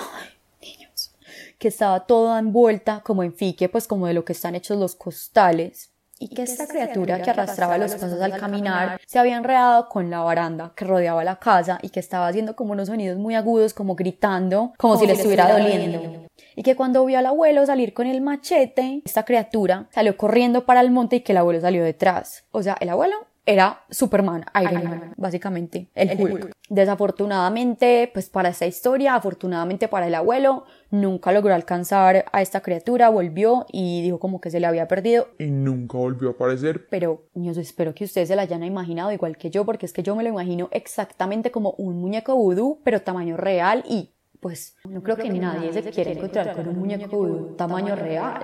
que 1.59 1.69
estaba 1.69 2.07
toda 2.07 2.39
envuelta 2.39 3.03
como 3.05 3.23
en 3.23 3.35
fique, 3.35 3.69
pues 3.69 3.87
como 3.87 4.07
de 4.07 4.15
lo 4.15 4.25
que 4.25 4.33
están 4.33 4.55
hechos 4.55 4.79
los 4.79 4.95
costales. 4.95 5.93
Y 6.21 6.29
que 6.29 6.43
esta 6.43 6.67
criatura 6.67 7.23
que 7.23 7.31
arrastraba 7.31 7.79
los 7.79 7.95
pasos 7.95 8.21
al 8.21 8.37
caminar 8.39 9.01
se 9.07 9.21
había 9.21 9.37
enredado 9.37 9.89
con 9.89 10.11
la 10.11 10.19
baranda 10.21 10.73
que 10.75 10.85
rodeaba 10.85 11.23
la 11.23 11.39
casa 11.39 11.79
y 11.81 11.91
que 11.91 12.01
estaba 12.01 12.27
haciendo 12.27 12.57
como 12.57 12.73
unos 12.73 12.89
sonidos 12.89 13.19
muy 13.19 13.37
agudos, 13.37 13.73
como 13.73 13.95
gritando, 13.95 14.73
como, 14.79 14.97
si 14.97 15.07
le 15.07 15.13
estuviera 15.13 15.53
doliendo. 15.53 16.27
Y 16.57 16.65
que 16.65 16.75
cuando 16.75 17.05
vio 17.05 17.21
al 17.21 17.27
abuelo 17.27 17.65
salir 17.67 17.95
con 17.95 18.09
el 18.09 18.21
machete, 18.21 19.01
esta 19.05 19.25
criatura 19.25 19.87
salió 19.93 20.17
corriendo 20.17 20.67
para 20.67 20.81
el 20.81 20.91
monte 20.91 21.17
y 21.17 21.21
que 21.21 21.31
el 21.31 21.39
abuelo 21.39 21.61
salió 21.61 21.85
detrás. 21.85 22.47
O 22.51 22.65
sea, 22.65 22.77
el 22.81 22.89
abuelo 22.89 23.15
era 23.49 23.81
Superman, 23.89 24.45
Iron 24.61 24.85
Man, 24.85 25.15
básicamente, 25.17 25.89
el 25.95 26.21
Hulk. 26.21 26.53
Desafortunadamente, 26.69 28.11
pues 28.13 28.29
para 28.29 28.51
esta 28.51 28.67
historia, 28.67 29.15
afortunadamente 29.15 29.89
para 29.89 30.07
el 30.07 30.15
abuelo, 30.15 30.65
nunca 30.91 31.33
logró 31.33 31.55
alcanzar 31.55 32.27
a 32.31 32.43
esta 32.43 32.61
criatura, 32.61 33.09
volvió 33.09 33.65
y 33.73 34.03
dijo 34.03 34.19
como 34.19 34.43
que 34.43 34.51
se 34.51 34.61
le 34.61 34.67
había 34.67 34.87
perdido. 34.87 35.29
Y 35.39 35.47
nunca 35.47 35.97
volvió 35.97 36.29
a 36.29 36.33
aparecer. 36.33 36.89
Pero, 36.91 37.23
niños, 37.33 37.57
espero 37.57 37.95
que 37.95 38.05
ustedes 38.05 38.29
se 38.29 38.37
la 38.37 38.43
hayan 38.43 38.63
imaginado 38.65 39.13
igual 39.13 39.39
que 39.39 39.49
yo, 39.49 39.65
porque 39.65 39.87
es 39.87 39.95
que 39.95 40.03
yo 40.03 40.15
me 40.15 40.25
lo 40.25 40.29
imagino 40.29 40.69
exactamente 40.71 41.51
como 41.51 41.71
un 41.79 41.99
muñeco 42.03 42.37
vudú, 42.37 42.83
pero 42.85 43.01
tamaño 43.01 43.39
real 43.39 43.83
y 43.89 44.11
pues 44.41 44.77
no 44.87 45.03
creo 45.03 45.17
que 45.17 45.31
ni 45.31 45.39
nadie 45.39 45.73
se 45.73 45.83
quiera 45.91 46.13
encontrar 46.13 46.55
con 46.55 46.69
un 46.69 46.79
muñeco 46.79 47.17
vudú 47.17 47.57
tamaño 47.57 47.97
real. 47.97 48.43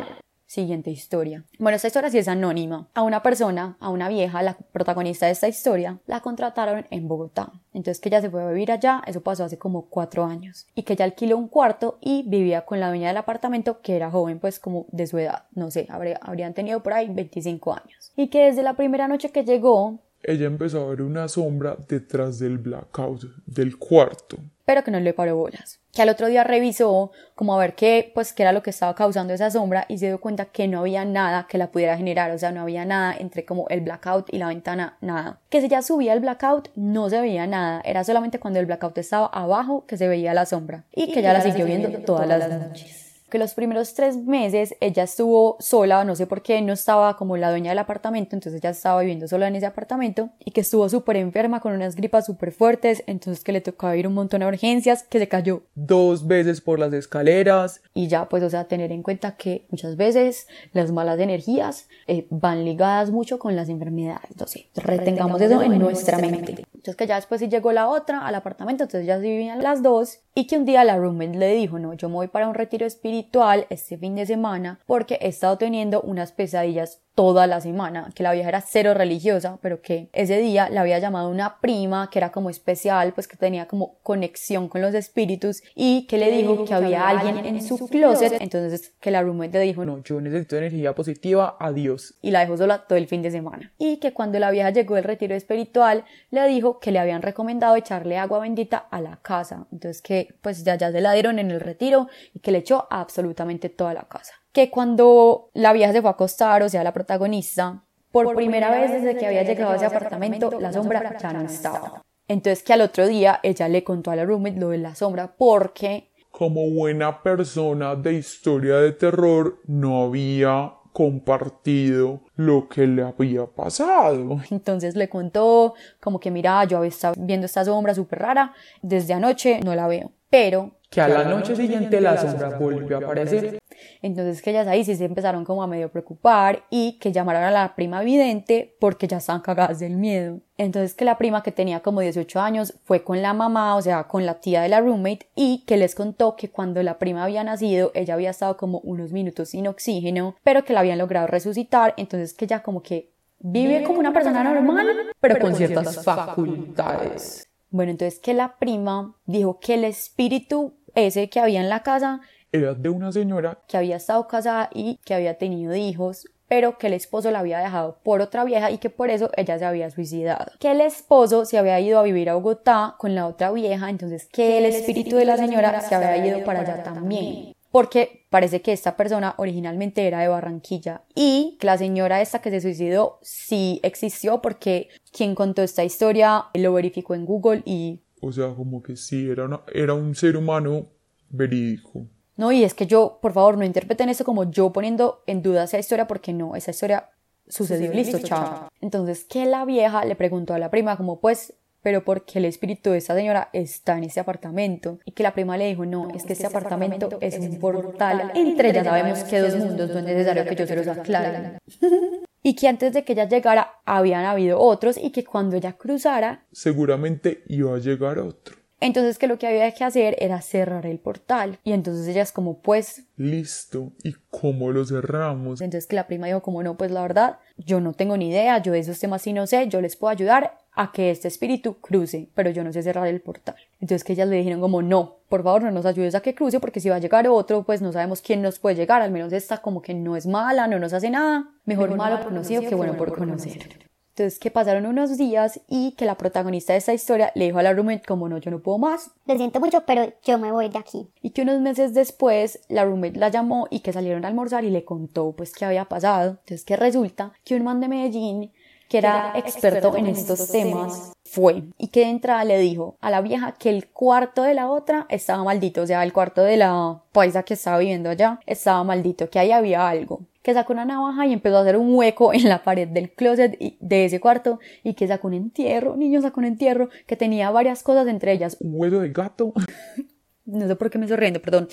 Siguiente 0.54 0.92
historia. 0.92 1.42
Bueno, 1.58 1.74
esta 1.74 1.88
historia 1.88 2.10
sí 2.10 2.18
es 2.18 2.28
anónima. 2.28 2.86
A 2.94 3.02
una 3.02 3.24
persona, 3.24 3.76
a 3.80 3.88
una 3.90 4.08
vieja, 4.08 4.40
la 4.40 4.56
protagonista 4.70 5.26
de 5.26 5.32
esta 5.32 5.48
historia, 5.48 5.98
la 6.06 6.20
contrataron 6.20 6.86
en 6.90 7.08
Bogotá. 7.08 7.50
Entonces 7.72 8.00
que 8.00 8.08
ella 8.08 8.20
se 8.20 8.30
fue 8.30 8.40
a 8.40 8.46
vivir 8.46 8.70
allá, 8.70 9.02
eso 9.04 9.20
pasó 9.20 9.42
hace 9.42 9.58
como 9.58 9.86
cuatro 9.86 10.24
años. 10.24 10.68
Y 10.76 10.84
que 10.84 10.92
ella 10.92 11.06
alquiló 11.06 11.38
un 11.38 11.48
cuarto 11.48 11.98
y 12.00 12.22
vivía 12.28 12.64
con 12.64 12.78
la 12.78 12.86
dueña 12.86 13.08
del 13.08 13.16
apartamento, 13.16 13.80
que 13.80 13.96
era 13.96 14.12
joven, 14.12 14.38
pues 14.38 14.60
como 14.60 14.86
de 14.92 15.08
su 15.08 15.18
edad. 15.18 15.46
No 15.56 15.72
sé, 15.72 15.88
habría- 15.90 16.20
habrían 16.22 16.54
tenido 16.54 16.84
por 16.84 16.92
ahí 16.92 17.08
25 17.08 17.72
años. 17.72 18.12
Y 18.14 18.28
que 18.28 18.44
desde 18.44 18.62
la 18.62 18.74
primera 18.74 19.08
noche 19.08 19.32
que 19.32 19.42
llegó, 19.42 19.98
Ella 20.26 20.46
empezó 20.46 20.82
a 20.82 20.88
ver 20.88 21.02
una 21.02 21.28
sombra 21.28 21.76
detrás 21.86 22.38
del 22.38 22.56
blackout 22.56 23.24
del 23.46 23.76
cuarto. 23.78 24.38
pero 24.64 24.82
que 24.82 24.90
no 24.90 24.98
le 24.98 25.12
paró 25.12 25.36
bolas. 25.36 25.80
Que 25.92 26.00
al 26.00 26.08
otro 26.08 26.26
día 26.26 26.42
revisó 26.42 27.12
como 27.34 27.54
a 27.54 27.58
ver 27.58 27.74
qué, 27.74 28.10
pues, 28.14 28.32
qué 28.32 28.44
era 28.44 28.52
lo 28.52 28.62
que 28.62 28.70
estaba 28.70 28.94
causando 28.94 29.34
esa 29.34 29.50
sombra 29.50 29.84
y 29.88 29.98
se 29.98 30.06
dio 30.06 30.18
cuenta 30.18 30.46
que 30.46 30.66
no 30.66 30.80
había 30.80 31.04
nada 31.04 31.46
que 31.46 31.58
la 31.58 31.70
pudiera 31.70 31.98
generar, 31.98 32.30
o 32.30 32.38
sea, 32.38 32.50
no 32.50 32.62
había 32.62 32.86
nada 32.86 33.14
entre 33.14 33.44
como 33.44 33.68
el 33.68 33.82
blackout 33.82 34.32
y 34.32 34.38
la 34.38 34.48
ventana, 34.48 34.96
nada. 35.02 35.40
Que 35.50 35.60
si 35.60 35.68
ya 35.68 35.82
subía 35.82 36.14
el 36.14 36.20
blackout 36.20 36.70
no 36.76 37.10
se 37.10 37.20
veía 37.20 37.46
nada, 37.46 37.82
era 37.84 38.02
solamente 38.04 38.40
cuando 38.40 38.58
el 38.58 38.64
blackout 38.64 38.96
estaba 38.96 39.26
abajo 39.26 39.84
que 39.86 39.98
se 39.98 40.08
veía 40.08 40.32
la 40.32 40.46
sombra 40.46 40.84
y 40.90 41.12
que 41.12 41.20
ya 41.20 41.34
la 41.34 41.42
siguió 41.42 41.66
viendo 41.66 41.90
todas 41.98 42.26
las 42.26 42.48
noches 42.48 43.03
que 43.30 43.38
los 43.38 43.54
primeros 43.54 43.94
tres 43.94 44.16
meses 44.16 44.76
ella 44.80 45.04
estuvo 45.04 45.56
sola, 45.60 46.04
no 46.04 46.14
sé 46.14 46.26
por 46.26 46.42
qué, 46.42 46.60
no 46.60 46.72
estaba 46.72 47.16
como 47.16 47.36
la 47.36 47.50
dueña 47.50 47.70
del 47.70 47.78
apartamento, 47.78 48.36
entonces 48.36 48.60
ella 48.60 48.70
estaba 48.70 49.00
viviendo 49.00 49.26
sola 49.28 49.48
en 49.48 49.56
ese 49.56 49.66
apartamento 49.66 50.30
y 50.44 50.52
que 50.52 50.60
estuvo 50.60 50.88
súper 50.88 51.16
enferma 51.16 51.60
con 51.60 51.72
unas 51.72 51.96
gripas 51.96 52.26
súper 52.26 52.52
fuertes, 52.52 53.02
entonces 53.06 53.42
que 53.42 53.52
le 53.52 53.60
tocaba 53.60 53.96
ir 53.96 54.06
un 54.06 54.14
montón 54.14 54.42
a 54.42 54.48
urgencias, 54.48 55.02
que 55.02 55.18
se 55.18 55.28
cayó 55.28 55.62
Dos 55.74 56.26
veces 56.26 56.60
por 56.60 56.78
las 56.78 56.92
escaleras. 56.92 57.80
y 57.94 58.08
ya 58.08 58.28
pues 58.28 58.42
o 58.42 58.50
sea 58.50 58.64
tener 58.64 58.92
en 58.92 59.02
cuenta 59.02 59.36
que 59.36 59.66
muchas 59.70 59.96
veces 59.96 60.46
las 60.72 60.92
malas 60.92 61.18
energías 61.18 61.88
eh, 62.06 62.26
van 62.30 62.64
ligadas 62.64 63.10
mucho 63.10 63.38
con 63.38 63.56
las 63.56 63.68
enfermedades, 63.68 64.30
sé, 64.46 64.66
retengamos 64.76 65.40
eso 65.40 65.62
en 65.62 65.78
nuestra 65.78 66.18
mente. 66.18 66.66
Entonces 66.84 66.98
que 66.98 67.06
ya 67.06 67.14
después 67.14 67.40
sí 67.40 67.48
llegó 67.48 67.72
la 67.72 67.88
otra 67.88 68.26
al 68.26 68.34
apartamento, 68.34 68.84
entonces 68.84 69.06
ya 69.06 69.16
sí 69.16 69.22
vivían 69.22 69.62
las 69.62 69.82
dos 69.82 70.18
y 70.34 70.46
que 70.46 70.58
un 70.58 70.66
día 70.66 70.84
la 70.84 70.98
roommate 70.98 71.38
le 71.38 71.54
dijo, 71.54 71.78
no, 71.78 71.94
yo 71.94 72.10
me 72.10 72.16
voy 72.16 72.28
para 72.28 72.46
un 72.46 72.54
retiro 72.54 72.84
espiritual 72.84 73.66
este 73.70 73.96
fin 73.96 74.14
de 74.16 74.26
semana 74.26 74.78
porque 74.84 75.14
he 75.22 75.28
estado 75.28 75.56
teniendo 75.56 76.02
unas 76.02 76.32
pesadillas 76.32 77.00
toda 77.14 77.46
la 77.46 77.60
semana, 77.60 78.10
que 78.14 78.22
la 78.22 78.32
vieja 78.32 78.48
era 78.48 78.60
cero 78.60 78.92
religiosa, 78.94 79.58
pero 79.62 79.80
que 79.80 80.08
ese 80.12 80.38
día 80.38 80.68
la 80.68 80.80
había 80.80 80.98
llamado 80.98 81.28
una 81.28 81.60
prima 81.60 82.10
que 82.10 82.18
era 82.18 82.32
como 82.32 82.50
especial, 82.50 83.12
pues 83.12 83.28
que 83.28 83.36
tenía 83.36 83.66
como 83.66 83.98
conexión 84.02 84.68
con 84.68 84.82
los 84.82 84.94
espíritus 84.94 85.62
y 85.74 86.06
que 86.06 86.18
le 86.18 86.30
dijo 86.30 86.64
que 86.64 86.74
había 86.74 87.08
alguien 87.08 87.38
en 87.46 87.62
su 87.62 87.86
closet, 87.88 88.40
entonces 88.40 88.92
que 89.00 89.10
la 89.10 89.22
roommate 89.22 89.58
le 89.58 89.64
dijo, 89.64 89.84
No, 89.84 90.02
yo 90.02 90.20
necesito 90.20 90.56
energía 90.56 90.94
positiva, 90.94 91.56
adiós. 91.60 92.14
y 92.20 92.30
la 92.30 92.40
dejó 92.40 92.56
sola 92.56 92.84
todo 92.86 92.98
el 92.98 93.06
fin 93.06 93.22
de 93.22 93.30
semana. 93.30 93.72
Y 93.78 93.98
que 93.98 94.12
cuando 94.12 94.38
la 94.38 94.50
vieja 94.50 94.70
llegó 94.70 94.96
del 94.96 95.04
retiro 95.04 95.34
espiritual, 95.34 96.04
le 96.30 96.46
dijo 96.48 96.80
que 96.80 96.90
le 96.90 96.98
habían 96.98 97.22
recomendado 97.22 97.76
echarle 97.76 98.18
agua 98.18 98.40
bendita 98.40 98.76
a 98.76 99.00
la 99.00 99.18
casa. 99.22 99.66
Entonces 99.70 100.02
que 100.02 100.34
pues 100.42 100.64
ya, 100.64 100.76
ya 100.76 100.90
se 100.90 101.00
la 101.00 101.12
dieron 101.12 101.38
en 101.38 101.50
el 101.50 101.60
retiro 101.60 102.08
y 102.32 102.40
que 102.40 102.50
le 102.50 102.58
echó 102.58 102.86
absolutamente 102.90 103.68
toda 103.68 103.94
la 103.94 104.02
casa. 104.08 104.34
Que 104.54 104.70
cuando 104.70 105.50
la 105.52 105.74
vieja 105.74 105.92
se 105.92 106.00
fue 106.00 106.08
a 106.08 106.14
acostar, 106.14 106.62
o 106.62 106.70
sea, 106.70 106.82
la 106.82 106.94
protagonista, 106.94 107.84
por, 108.10 108.34
primera 108.34 108.70
vez 108.70 108.92
desde 108.92 109.16
que 109.16 109.26
había 109.26 109.42
llegado 109.42 109.72
a 109.72 109.76
ese 109.76 109.86
apartamento, 109.86 110.58
la 110.60 110.72
sombra 110.72 111.18
ya 111.18 111.32
no 111.32 111.42
estaba. 111.42 112.02
Entonces 112.28 112.62
que 112.62 112.72
al 112.72 112.80
otro 112.80 113.06
día 113.06 113.40
ella 113.42 113.68
le 113.68 113.84
contó 113.84 114.12
a 114.12 114.16
la 114.16 114.24
roommate 114.24 114.58
lo 114.58 114.70
de 114.70 114.78
la 114.78 114.94
sombra 114.94 115.34
porque 115.36 116.12
Como 116.30 116.70
buena 116.70 117.22
persona 117.22 117.96
de 117.96 118.14
historia 118.14 118.76
de 118.76 118.92
terror, 118.92 119.60
no 119.66 120.04
había 120.04 120.74
compartido 120.94 122.20
lo 122.36 122.68
que 122.68 122.86
le 122.86 123.02
había 123.02 123.46
pasado. 123.46 124.40
Entonces 124.50 124.94
le 124.94 125.08
contó 125.08 125.74
como 126.00 126.20
que 126.20 126.30
mira, 126.30 126.62
yo 126.64 126.84
estaba 126.84 127.14
viendo 127.18 127.46
esta 127.46 127.64
sombra 127.64 127.94
súper 127.94 128.20
rara, 128.20 128.54
desde 128.80 129.12
anoche 129.12 129.58
no 129.64 129.74
la 129.74 129.88
veo, 129.88 130.12
pero 130.30 130.78
Que 130.94 131.00
a 131.00 131.08
la 131.08 131.24
noche 131.24 131.56
siguiente 131.56 132.00
la 132.00 132.16
sombra 132.16 132.56
volvió 132.56 132.98
a 132.98 133.00
aparecer. 133.00 133.58
entonces 134.00 134.40
que 134.40 134.50
ellas 134.50 134.68
ahí 134.68 134.84
sí 134.84 134.94
se 134.94 135.04
empezaron 135.04 135.44
como 135.44 135.64
a 135.64 135.66
medio 135.66 135.90
preocupar 135.90 136.62
y 136.70 136.98
que 137.00 137.10
llamaron 137.10 137.42
a 137.42 137.50
la 137.50 137.74
prima 137.74 138.02
vidente 138.02 138.76
porque 138.78 139.08
ya 139.08 139.16
estaban 139.16 139.42
cagadas 139.42 139.80
del 139.80 139.96
miedo. 139.96 140.38
Entonces 140.56 140.94
que 140.94 141.04
la 141.04 141.18
prima 141.18 141.42
que 141.42 141.50
tenía 141.50 141.80
como 141.80 142.00
18 142.00 142.40
años 142.40 142.74
fue 142.84 143.02
con 143.02 143.22
la 143.22 143.34
mamá, 143.34 143.74
o 143.74 143.82
sea, 143.82 144.04
con 144.04 144.24
la 144.24 144.34
tía 144.34 144.62
de 144.62 144.68
la 144.68 144.80
roommate 144.80 145.26
y 145.34 145.64
que 145.66 145.76
les 145.76 145.96
contó 145.96 146.36
que 146.36 146.50
cuando 146.50 146.80
la 146.84 146.98
prima 146.98 147.24
había 147.24 147.42
nacido 147.42 147.90
ella 147.94 148.14
había 148.14 148.30
estado 148.30 148.56
como 148.56 148.78
unos 148.80 149.10
minutos 149.10 149.48
sin 149.48 149.66
oxígeno, 149.66 150.36
pero 150.44 150.64
que 150.64 150.74
la 150.74 150.80
habían 150.80 150.98
logrado 150.98 151.26
resucitar, 151.26 151.94
entonces 151.96 152.34
que 152.34 152.44
ella 152.44 152.62
como 152.62 152.82
que 152.82 153.10
vive 153.40 153.82
como 153.82 153.98
una 153.98 154.12
persona 154.12 154.44
normal, 154.44 154.86
pero 155.18 155.40
con 155.40 155.56
ciertas 155.56 156.04
facultades. 156.04 157.48
Bueno, 157.70 157.90
entonces 157.90 158.20
que 158.20 158.34
la 158.34 158.56
prima 158.56 159.16
dijo 159.26 159.58
que 159.58 159.74
el 159.74 159.82
espíritu 159.82 160.74
ese 160.94 161.28
que 161.28 161.40
había 161.40 161.60
en 161.60 161.68
la 161.68 161.82
casa 161.82 162.20
Era 162.52 162.74
de 162.74 162.88
una 162.88 163.12
señora 163.12 163.58
que 163.68 163.76
había 163.76 163.96
estado 163.96 164.26
casada 164.28 164.70
y 164.72 164.98
que 165.04 165.14
había 165.14 165.38
tenido 165.38 165.74
hijos, 165.74 166.26
pero 166.48 166.78
que 166.78 166.86
el 166.86 166.92
esposo 166.92 167.30
la 167.30 167.40
había 167.40 167.58
dejado 167.58 167.98
por 168.02 168.20
otra 168.20 168.44
vieja 168.44 168.70
y 168.70 168.78
que 168.78 168.90
por 168.90 169.10
eso 169.10 169.30
ella 169.36 169.58
se 169.58 169.64
había 169.64 169.90
suicidado. 169.90 170.52
Que 170.60 170.70
el 170.70 170.80
esposo 170.80 171.44
se 171.44 171.58
había 171.58 171.80
ido 171.80 171.98
a 171.98 172.02
vivir 172.02 172.30
a 172.30 172.34
Bogotá 172.34 172.94
con 172.98 173.14
la 173.14 173.26
otra 173.26 173.50
vieja, 173.50 173.90
entonces 173.90 174.28
que 174.30 174.58
el 174.58 174.66
espíritu 174.66 175.16
de 175.16 175.24
la 175.24 175.36
señora 175.36 175.80
se 175.80 175.94
había 175.94 176.24
ido 176.24 176.44
para 176.44 176.60
allá 176.60 176.82
también. 176.82 177.54
Porque 177.72 178.24
parece 178.30 178.62
que 178.62 178.72
esta 178.72 178.96
persona 178.96 179.34
originalmente 179.36 180.06
era 180.06 180.20
de 180.20 180.28
Barranquilla 180.28 181.02
y 181.12 181.56
que 181.58 181.66
la 181.66 181.76
señora 181.76 182.20
esta 182.20 182.40
que 182.40 182.50
se 182.50 182.60
suicidó 182.60 183.18
sí 183.20 183.80
existió 183.82 184.40
porque 184.40 184.90
quien 185.10 185.34
contó 185.34 185.60
esta 185.60 185.82
historia 185.82 186.44
lo 186.54 186.72
verificó 186.72 187.16
en 187.16 187.26
Google 187.26 187.62
y 187.64 188.03
O 188.26 188.32
sea, 188.32 188.54
como 188.54 188.82
que 188.82 188.96
sí, 188.96 189.28
era, 189.28 189.44
una- 189.44 189.60
era 189.72 189.94
un 189.94 190.14
ser 190.14 190.36
humano 190.36 190.86
verídico. 191.30 192.06
No, 192.36 192.50
y 192.52 192.64
es 192.64 192.74
que 192.74 192.86
yo, 192.86 193.18
por 193.22 193.32
favor, 193.32 193.56
no 193.58 193.64
interpreten 193.64 194.08
eso 194.08 194.24
como 194.24 194.50
yo 194.50 194.72
poniendo 194.72 195.22
en 195.26 195.42
duda 195.42 195.64
esa 195.64 195.78
historia, 195.78 196.06
porque 196.06 196.32
no, 196.32 196.56
esa 196.56 196.70
historia 196.72 197.10
sucedió 197.48 197.92
y 197.92 197.96
listo, 197.96 198.18
chao. 198.18 198.68
Entonces, 198.80 199.24
que 199.24 199.44
la 199.46 199.64
vieja 199.64 200.04
le 200.04 200.16
preguntó 200.16 200.54
a 200.54 200.58
la 200.58 200.70
prima, 200.70 200.96
como, 200.96 201.20
pues, 201.20 201.54
pero 201.82 202.02
¿por 202.02 202.24
qué 202.24 202.38
el 202.38 202.46
espíritu 202.46 202.90
de 202.90 202.98
esa 202.98 203.14
señora 203.14 203.50
está 203.52 203.98
en 203.98 204.04
ese 204.04 204.18
apartamento? 204.18 204.98
Y 205.04 205.12
que 205.12 205.22
la 205.22 205.34
prima 205.34 205.56
le 205.58 205.66
dijo, 205.66 205.84
no, 205.84 206.08
es 206.14 206.24
que 206.24 206.32
este 206.32 206.46
apartamento 206.46 207.18
es 207.20 207.38
un 207.38 207.58
portal 207.60 208.32
entre 208.34 208.72
ya 208.72 208.82
sabemos 208.84 209.22
que 209.24 209.38
dos 209.40 209.54
mundos, 209.56 209.90
no 209.90 209.98
es 209.98 210.04
necesario 210.04 210.44
que 210.46 210.56
yo 210.56 210.66
se 210.66 210.76
los 210.76 210.88
aclare. 210.88 211.58
y 212.44 212.54
que 212.54 212.68
antes 212.68 212.92
de 212.92 213.02
que 213.04 213.14
ella 213.14 213.28
llegara 213.28 213.80
habían 213.84 214.24
habido 214.24 214.60
otros 214.60 214.96
y 214.96 215.10
que 215.10 215.24
cuando 215.24 215.56
ella 215.56 215.72
cruzara 215.72 216.44
Seguramente 216.52 217.42
iba 217.48 217.74
a 217.74 217.78
llegar 217.78 218.18
otro. 218.20 218.54
entonces 218.80 219.18
que 219.18 219.26
lo 219.26 219.38
que 219.38 219.46
había 219.46 219.72
que 219.72 219.82
hacer 219.82 220.14
era 220.18 220.40
cerrar 220.42 220.84
el 220.84 220.98
portal. 220.98 221.58
Y 221.64 221.72
entonces 221.72 222.06
ella 222.06 222.22
es 222.22 222.32
como, 222.32 222.60
pues, 222.60 223.04
Listo. 223.16 223.92
¿Y 224.02 224.14
cómo 224.30 224.70
lo 224.72 224.84
cerramos? 224.84 225.60
Entonces 225.62 225.86
que 225.88 225.96
la 225.96 226.06
prima 226.06 226.26
dijo 226.26 226.42
como 226.42 226.62
no, 226.62 226.76
pues 226.76 226.90
la 226.90 227.00
verdad, 227.02 227.38
yo 227.56 227.80
no 227.80 227.94
tengo 227.94 228.16
ni 228.18 228.28
idea, 228.28 228.58
yo 228.62 228.72
de 228.72 228.80
esos 228.80 228.98
temas 229.00 229.22
sí 229.22 229.32
no 229.32 229.46
sé, 229.46 229.66
yo 229.68 229.80
les 229.80 229.96
puedo 229.96 230.10
ayudar 230.10 230.58
a 230.74 230.90
que 230.92 231.10
este 231.10 231.28
espíritu 231.28 231.74
cruce, 231.80 232.28
pero 232.34 232.50
yo 232.50 232.64
no 232.64 232.72
sé 232.72 232.82
cerrar 232.82 233.06
el 233.06 233.20
portal. 233.20 233.54
Entonces 233.80 234.04
que 234.04 234.12
ellas 234.14 234.28
le 234.28 234.36
dijeron 234.36 234.60
como 234.60 234.82
no, 234.82 235.16
por 235.28 235.42
favor 235.42 235.62
no 235.62 235.70
nos 235.70 235.86
ayudes 235.86 236.14
a 236.14 236.20
que 236.20 236.34
cruce 236.34 236.60
porque 236.60 236.80
si 236.80 236.88
va 236.88 236.96
a 236.96 237.00
llegar 237.00 237.28
otro, 237.28 237.62
pues 237.62 237.80
no 237.80 237.92
sabemos 237.92 238.20
quién 238.20 238.42
nos 238.42 238.58
puede 238.58 238.76
llegar, 238.76 239.00
al 239.02 239.10
menos 239.10 239.32
esta 239.32 239.58
como 239.58 239.82
que 239.82 239.94
no 239.94 240.16
es 240.16 240.26
mala, 240.26 240.66
no 240.66 240.78
nos 240.78 240.92
hace 240.92 241.10
nada, 241.10 241.48
mejor, 241.64 241.94
malo 241.94 242.16
por 242.18 242.28
conocido 242.28 242.62
que 242.62 242.74
bueno 242.74 242.96
por 242.96 243.16
conocer. 243.16 243.84
Entonces 244.16 244.38
que 244.38 244.52
pasaron 244.52 244.86
unos 244.86 245.18
días 245.18 245.60
y 245.68 245.92
que 245.96 246.04
la 246.04 246.14
protagonista 246.16 246.72
de 246.72 246.78
esta 246.78 246.94
historia 246.94 247.32
le 247.34 247.46
dijo 247.46 247.58
a 247.58 247.64
la 247.64 247.72
roommate 247.72 248.04
como 248.06 248.28
no, 248.28 248.38
yo 248.38 248.52
no 248.52 248.60
puedo 248.60 248.78
más, 248.78 249.10
Lo 249.26 249.36
siento 249.36 249.58
mucho, 249.58 249.82
pero 249.86 250.12
yo 250.24 250.38
me 250.38 250.52
voy 250.52 250.68
de 250.68 250.78
aquí. 250.78 251.08
y 251.20 251.30
que 251.30 251.42
unos 251.42 251.60
meses 251.60 251.94
después 251.94 252.60
la 252.68 252.84
roommate 252.84 253.18
la 253.18 253.28
llamó 253.28 253.66
y 253.70 253.80
que 253.80 253.92
salieron 253.92 254.24
a 254.24 254.28
almorzar 254.28 254.64
y 254.64 254.70
le 254.70 254.84
contó 254.84 255.32
pues 255.32 255.52
qué 255.52 255.64
había 255.64 255.86
pasado. 255.86 256.30
Entonces 256.30 256.64
que 256.64 256.76
resulta 256.76 257.32
que 257.44 257.56
un 257.56 257.64
man 257.64 257.80
de 257.80 257.88
Medellín 257.88 258.52
que 258.94 258.98
era 258.98 259.32
experto 259.34 259.96
en 259.96 260.06
estos 260.06 260.52
temas 260.52 261.12
fue. 261.24 261.64
Y 261.78 261.88
que 261.88 262.00
de 262.00 262.10
entrada 262.10 262.44
le 262.44 262.58
dijo 262.60 262.94
a 263.00 263.10
la 263.10 263.20
vieja 263.22 263.50
que 263.58 263.68
el 263.68 263.88
cuarto 263.88 264.44
de 264.44 264.54
la 264.54 264.70
otra 264.70 265.06
estaba 265.08 265.42
maldito, 265.42 265.82
o 265.82 265.86
sea, 265.88 266.04
el 266.04 266.12
cuarto 266.12 266.42
de 266.42 266.56
la 266.56 267.00
paisa 267.10 267.42
que 267.42 267.54
estaba 267.54 267.78
viviendo 267.78 268.08
allá 268.08 268.38
estaba 268.46 268.84
maldito, 268.84 269.28
que 269.30 269.40
ahí 269.40 269.50
había 269.50 269.88
algo. 269.88 270.20
Que 270.42 270.54
sacó 270.54 270.74
una 270.74 270.84
navaja 270.84 271.26
y 271.26 271.32
empezó 271.32 271.56
a 271.56 271.62
hacer 271.62 271.76
un 271.76 271.92
hueco 271.92 272.32
en 272.32 272.48
la 272.48 272.62
pared 272.62 272.86
del 272.86 273.10
closet 273.10 273.56
y- 273.60 273.76
de 273.80 274.04
ese 274.04 274.20
cuarto 274.20 274.60
y 274.84 274.94
que 274.94 275.08
sacó 275.08 275.26
un 275.26 275.34
entierro, 275.34 275.96
niño 275.96 276.20
sacó 276.22 276.38
un 276.38 276.46
entierro 276.46 276.88
que 277.08 277.16
tenía 277.16 277.50
varias 277.50 277.82
cosas 277.82 278.06
entre 278.06 278.30
ellas, 278.30 278.56
¿Un 278.60 278.74
hueso 278.76 279.00
de 279.00 279.08
gato? 279.10 279.52
no 280.44 280.68
sé 280.68 280.76
por 280.76 280.88
qué 280.88 280.98
me 280.98 281.06
estoy 281.06 281.16
riendo, 281.18 281.42
perdón, 281.42 281.66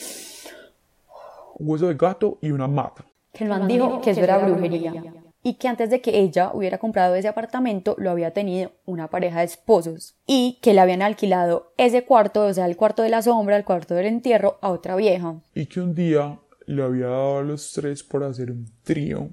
Un 1.60 1.70
hueso 1.70 1.88
de 1.88 1.94
gato 1.94 2.40
y 2.42 2.50
una 2.50 2.68
mata. 2.68 3.06
que 3.32 3.44
el 3.44 3.50
man 3.52 3.68
dijo 3.68 4.02
que 4.02 4.10
eso 4.10 4.22
era 4.22 4.40
brujería 4.40 4.92
y 5.44 5.56
que 5.56 5.68
antes 5.68 5.90
de 5.90 6.02
que 6.02 6.20
ella 6.20 6.52
hubiera 6.54 6.78
comprado 6.78 7.16
ese 7.16 7.28
apartamento 7.28 7.96
lo 7.98 8.12
había 8.12 8.32
tenido 8.32 8.72
una 8.86 9.10
pareja 9.10 9.40
de 9.40 9.46
esposos 9.46 10.16
y 10.26 10.60
que 10.62 10.74
le 10.74 10.82
habían 10.82 11.02
alquilado 11.02 11.74
ese 11.78 12.06
cuarto, 12.06 12.46
o 12.46 12.54
sea, 12.54 12.66
el 12.66 12.78
cuarto 12.78 13.04
de 13.04 13.10
la 13.10 13.22
sombra, 13.22 13.58
el 13.58 13.66
cuarto 13.66 13.96
del 13.96 14.06
entierro 14.06 14.58
a 14.62 14.70
otra 14.70 14.96
vieja 14.96 15.42
Y 15.54 15.66
que 15.66 15.82
un 15.82 15.96
día 15.96 16.40
le 16.66 16.84
había 16.84 17.08
dado 17.08 17.40
a 17.40 17.44
los 17.44 17.74
tres 17.74 18.04
por 18.04 18.24
hacer 18.24 18.52
un 18.52 18.72
trío. 18.84 19.30